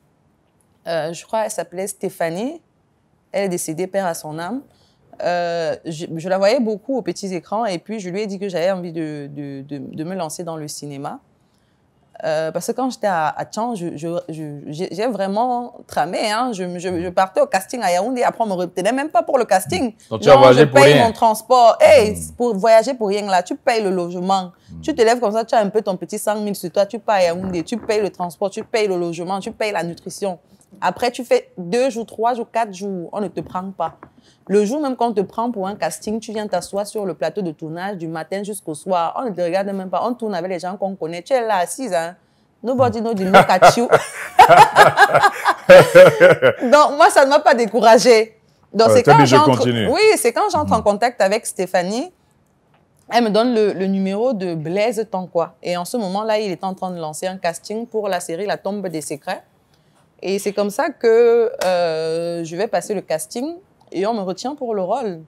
euh, 0.87 1.13
je 1.13 1.25
crois 1.25 1.43
qu'elle 1.43 1.51
s'appelait 1.51 1.87
Stéphanie. 1.87 2.61
Elle 3.33 3.45
est 3.45 3.49
décédée, 3.49 3.87
père 3.87 4.07
à 4.07 4.15
son 4.15 4.39
âme. 4.39 4.63
Je, 5.21 6.29
la 6.29 6.39
voyais 6.39 6.61
beaucoup 6.61 6.97
aux 6.97 7.03
petits 7.03 7.35
écrans 7.35 7.67
et 7.67 7.79
puis 7.79 7.99
je 8.01 8.09
lui 8.09 8.23
ai 8.23 8.27
dit 8.27 8.39
que 8.39 8.49
j'avais 8.49 8.71
envie 8.71 8.93
de 8.93 10.05
me 10.05 10.15
lancer 10.15 10.45
dans 10.45 10.57
le 10.57 10.69
cinéma. 10.69 11.21
Euh, 12.25 12.51
parce 12.51 12.67
que 12.67 12.73
quand 12.73 12.91
j'étais 12.91 13.07
à, 13.07 13.29
à 13.29 13.45
Tchang, 13.45 13.75
je- 13.77 13.97
je- 13.97 14.23
je- 14.29 14.85
j'ai 14.91 15.07
vraiment 15.07 15.75
tramé. 15.87 16.31
Hein. 16.33 16.51
Je, 16.53 17.09
partais 17.11 17.41
au 17.41 17.47
casting 17.47 17.81
à 17.83 17.93
Yaoundé, 17.93 18.23
après 18.25 18.43
on 18.43 18.49
me 18.49 18.55
retenait 18.55 18.93
même 18.93 19.09
pas 19.09 19.23
pour 19.23 19.39
le 19.39 19.45
casting. 19.45 19.95
Donc, 20.11 20.21
tu 20.23 20.29
as 20.29 20.35
Non, 20.35 20.41
voyagé 20.41 20.61
je 20.61 20.65
pour 20.67 20.81
paye 20.83 20.95
rien. 20.95 21.07
mon 21.07 21.13
transport. 21.13 21.77
Hey, 21.81 22.13
Mm. 22.13 22.33
pour 22.37 22.57
voyager 22.57 22.95
pour 22.95 23.09
rien 23.09 23.25
là, 23.27 23.43
tu 23.43 23.55
payes 23.55 23.83
le 23.83 23.91
logement. 23.91 24.51
Tu 24.83 24.95
te 24.95 25.01
lèves 25.03 25.21
comme 25.21 25.33
ça, 25.33 25.45
tu 25.45 25.55
as 25.55 25.59
un 25.61 25.69
peu 25.69 25.81
ton 25.81 25.97
petit 25.97 26.19
100 26.19 26.43
000 26.43 26.55
sur 26.55 26.71
toi, 26.73 26.87
tu 26.87 26.99
payes 26.99 27.17
à 27.17 27.23
Yaoundé, 27.29 27.63
tu 27.63 27.77
payes 27.77 28.01
le 28.03 28.11
transport, 28.11 28.51
tu 28.51 28.65
payes 28.65 28.89
le 28.89 28.97
logement, 28.99 29.39
tu 29.41 29.53
payes 29.53 29.73
la 29.73 29.83
nutrition. 29.85 30.39
Après, 30.81 31.11
tu 31.11 31.25
fais 31.25 31.51
deux 31.57 31.91
jours, 31.91 32.07
trois 32.07 32.35
jours, 32.35 32.51
quatre 32.51 32.75
jours, 32.75 33.09
on 33.13 33.21
ne 33.21 33.29
te 33.29 33.41
prend 33.41 33.71
pas. 33.71 33.97
Le 34.47 34.65
jour 34.65 34.81
même 34.81 34.97
qu'on 34.97 35.13
te 35.13 35.21
prend 35.21 35.51
pour 35.51 35.69
un 35.69 35.77
casting, 35.77 36.21
tu 36.21 36.33
viens 36.33 36.47
t'asseoir 36.47 36.87
sur 36.87 37.05
le 37.05 37.15
plateau 37.15 37.43
de 37.43 37.51
tournage 37.51 37.97
du 37.97 38.09
matin 38.09 38.43
jusqu'au 38.43 38.75
soir. 38.75 39.15
On 39.19 39.29
ne 39.29 39.35
te 39.35 39.41
regarde 39.41 39.69
même 39.69 39.91
pas. 39.91 40.03
On 40.05 40.15
tourne 40.15 40.35
avec 40.35 40.51
les 40.51 40.59
gens 40.59 40.77
qu'on 40.77 40.95
connaît. 40.95 41.23
Tu 41.23 41.33
es 41.33 41.47
là 41.47 41.59
assise, 41.59 41.93
hein. 41.93 42.17
Nobody 42.63 43.01
knows 43.01 43.15
the 43.15 43.21
look 43.21 43.47
at 43.49 43.77
you. 43.77 43.89
Donc, 46.71 46.97
moi, 46.97 47.09
ça 47.11 47.25
ne 47.25 47.31
m'a 47.31 47.39
pas 47.39 47.55
découragée. 47.55 48.37
Donc, 48.73 48.91
c'est 48.91 49.03
quand 49.03 49.25
j'entre. 49.25 49.65
Oui, 49.91 50.01
c'est 50.17 50.33
quand 50.33 50.49
j'entre 50.51 50.73
en 50.73 50.83
contact 50.83 51.21
avec 51.21 51.47
Stéphanie 51.47 52.13
Elle 53.11 53.25
me 53.25 53.31
donne 53.31 53.55
le, 53.55 53.73
le 53.75 53.87
numéro 53.87 54.33
de 54.33 54.55
Blaise 54.55 55.07
Tanquois. 55.11 55.55
Et 55.63 55.77
en 55.77 55.85
ce 55.85 55.97
moment-là, 55.99 56.41
il 56.41 56.51
est 56.51 56.65
en 56.65 56.75
train 56.75 56.91
de 56.91 56.99
lancer 56.99 57.29
un 57.29 57.37
casting 57.37 57.87
pour 57.87 58.09
la 58.09 58.19
série 58.19 58.47
La 58.47 58.57
tombe 58.57 58.89
des 58.89 59.03
secrets. 59.03 59.43
Et 60.23 60.39
c'est 60.39 60.53
comme 60.53 60.71
ça 60.71 60.91
que 60.91 61.51
euh, 61.65 62.45
je 62.45 62.57
vais 62.57 62.67
passer 62.69 62.95
le 62.95 63.01
casting 63.03 63.57
et 63.93 64.07
on 64.07 64.15
me 64.15 64.21
retient 64.21 64.55
pour 64.55 64.75
le 64.75 64.83
rôle. 64.83 65.21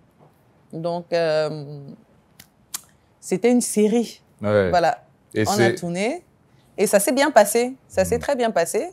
Donc, 0.72 1.06
euh, 1.12 1.80
c'était 3.20 3.50
une 3.50 3.60
série. 3.60 4.20
Ouais. 4.42 4.70
Voilà. 4.70 5.02
Et 5.34 5.44
on 5.46 5.58
a 5.60 5.70
tourné 5.72 6.24
et 6.76 6.86
ça 6.86 6.98
s'est 6.98 7.12
bien 7.12 7.30
passé. 7.30 7.76
Ça 7.88 8.02
Mm. 8.02 8.04
s'est 8.06 8.18
très 8.18 8.36
bien 8.36 8.50
passé. 8.50 8.90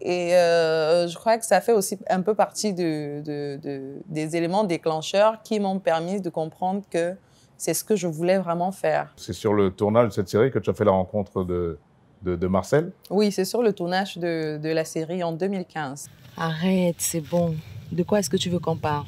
Et 0.00 0.34
euh, 0.34 1.06
je 1.06 1.16
crois 1.16 1.38
que 1.38 1.44
ça 1.44 1.60
fait 1.60 1.72
aussi 1.72 1.96
un 2.10 2.22
peu 2.22 2.34
partie 2.34 2.72
de, 2.72 3.20
de- 3.24 3.60
de- 3.62 3.94
des 4.06 4.34
éléments 4.36 4.64
déclencheurs 4.64 5.40
qui 5.44 5.60
m'ont 5.60 5.78
permis 5.78 6.20
de 6.20 6.28
comprendre 6.30 6.82
que 6.90 7.14
c'est 7.56 7.74
ce 7.74 7.84
que 7.84 7.94
je 7.94 8.08
voulais 8.08 8.38
vraiment 8.38 8.72
faire. 8.72 9.12
c'est 9.16 9.32
sur 9.32 9.54
le 9.54 9.70
tournage 9.70 10.08
de 10.08 10.12
cette 10.12 10.28
série 10.28 10.50
que 10.50 10.58
tu 10.58 10.70
as 10.70 10.74
fait 10.74 10.84
la 10.84 10.90
rencontre 10.90 11.44
de, 11.44 11.78
de, 12.24 12.36
de 12.36 12.46
Marcel. 12.46 12.92
Oui, 13.10 13.32
c'est 13.32 13.44
sur 13.44 13.62
le 13.62 13.72
tournage 13.72 14.16
de, 14.18 14.58
de 14.62 14.68
la 14.68 14.84
série 14.84 15.22
en 15.22 15.32
2015. 15.32 16.10
Arrête, 16.36 16.96
c'est 16.98 17.20
bon. 17.20 17.54
De 17.90 18.02
quoi 18.02 18.20
est-ce 18.20 18.30
que 18.30 18.36
tu 18.36 18.48
veux 18.48 18.58
qu'on 18.58 18.76
parle? 18.76 19.06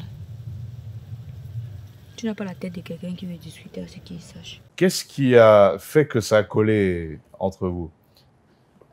Tu 2.17 2.27
n'as 2.27 2.35
pas 2.35 2.45
la 2.45 2.55
tête 2.55 2.75
de 2.75 2.81
quelqu'un 2.81 3.15
qui 3.15 3.27
veut 3.27 3.37
discuter 3.37 3.83
à 3.83 3.89
ce 3.89 3.99
qu'il 3.99 4.21
sache. 4.21 4.61
Qu'est-ce 4.77 5.05
qui 5.05 5.37
a 5.37 5.77
fait 5.79 6.07
que 6.07 6.21
ça 6.21 6.39
a 6.39 6.43
collé 6.43 7.19
entre 7.39 7.69
vous? 7.69 7.91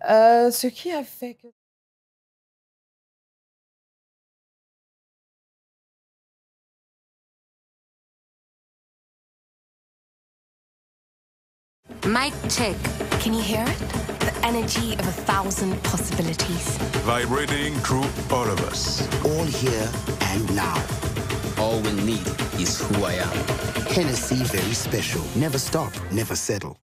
Euh, 0.10 0.49
ce 0.51 0.67
qui 0.67 0.91
a 0.91 1.03
fait 1.03 1.36
que... 1.36 1.47
Mic 12.07 12.33
check. 12.49 12.75
Can 13.21 13.31
you 13.31 13.43
hear 13.43 13.63
it? 13.67 13.77
The 14.21 14.33
energy 14.43 14.93
of 14.93 15.07
a 15.07 15.11
thousand 15.11 15.81
possibilities. 15.83 16.77
Vibrating 17.05 17.75
through 17.75 18.05
all 18.31 18.49
of 18.49 18.59
us. 18.61 19.07
All 19.23 19.43
here 19.45 19.87
and 20.21 20.55
now. 20.55 20.83
All 21.59 21.79
we 21.79 21.91
need 22.01 22.25
is 22.59 22.81
who 22.81 23.05
I 23.05 23.13
am. 23.13 23.37
Hennessy 23.85 24.43
very 24.45 24.73
special. 24.73 25.21
Never 25.35 25.59
stop, 25.59 25.93
never 26.11 26.35
settle. 26.35 26.75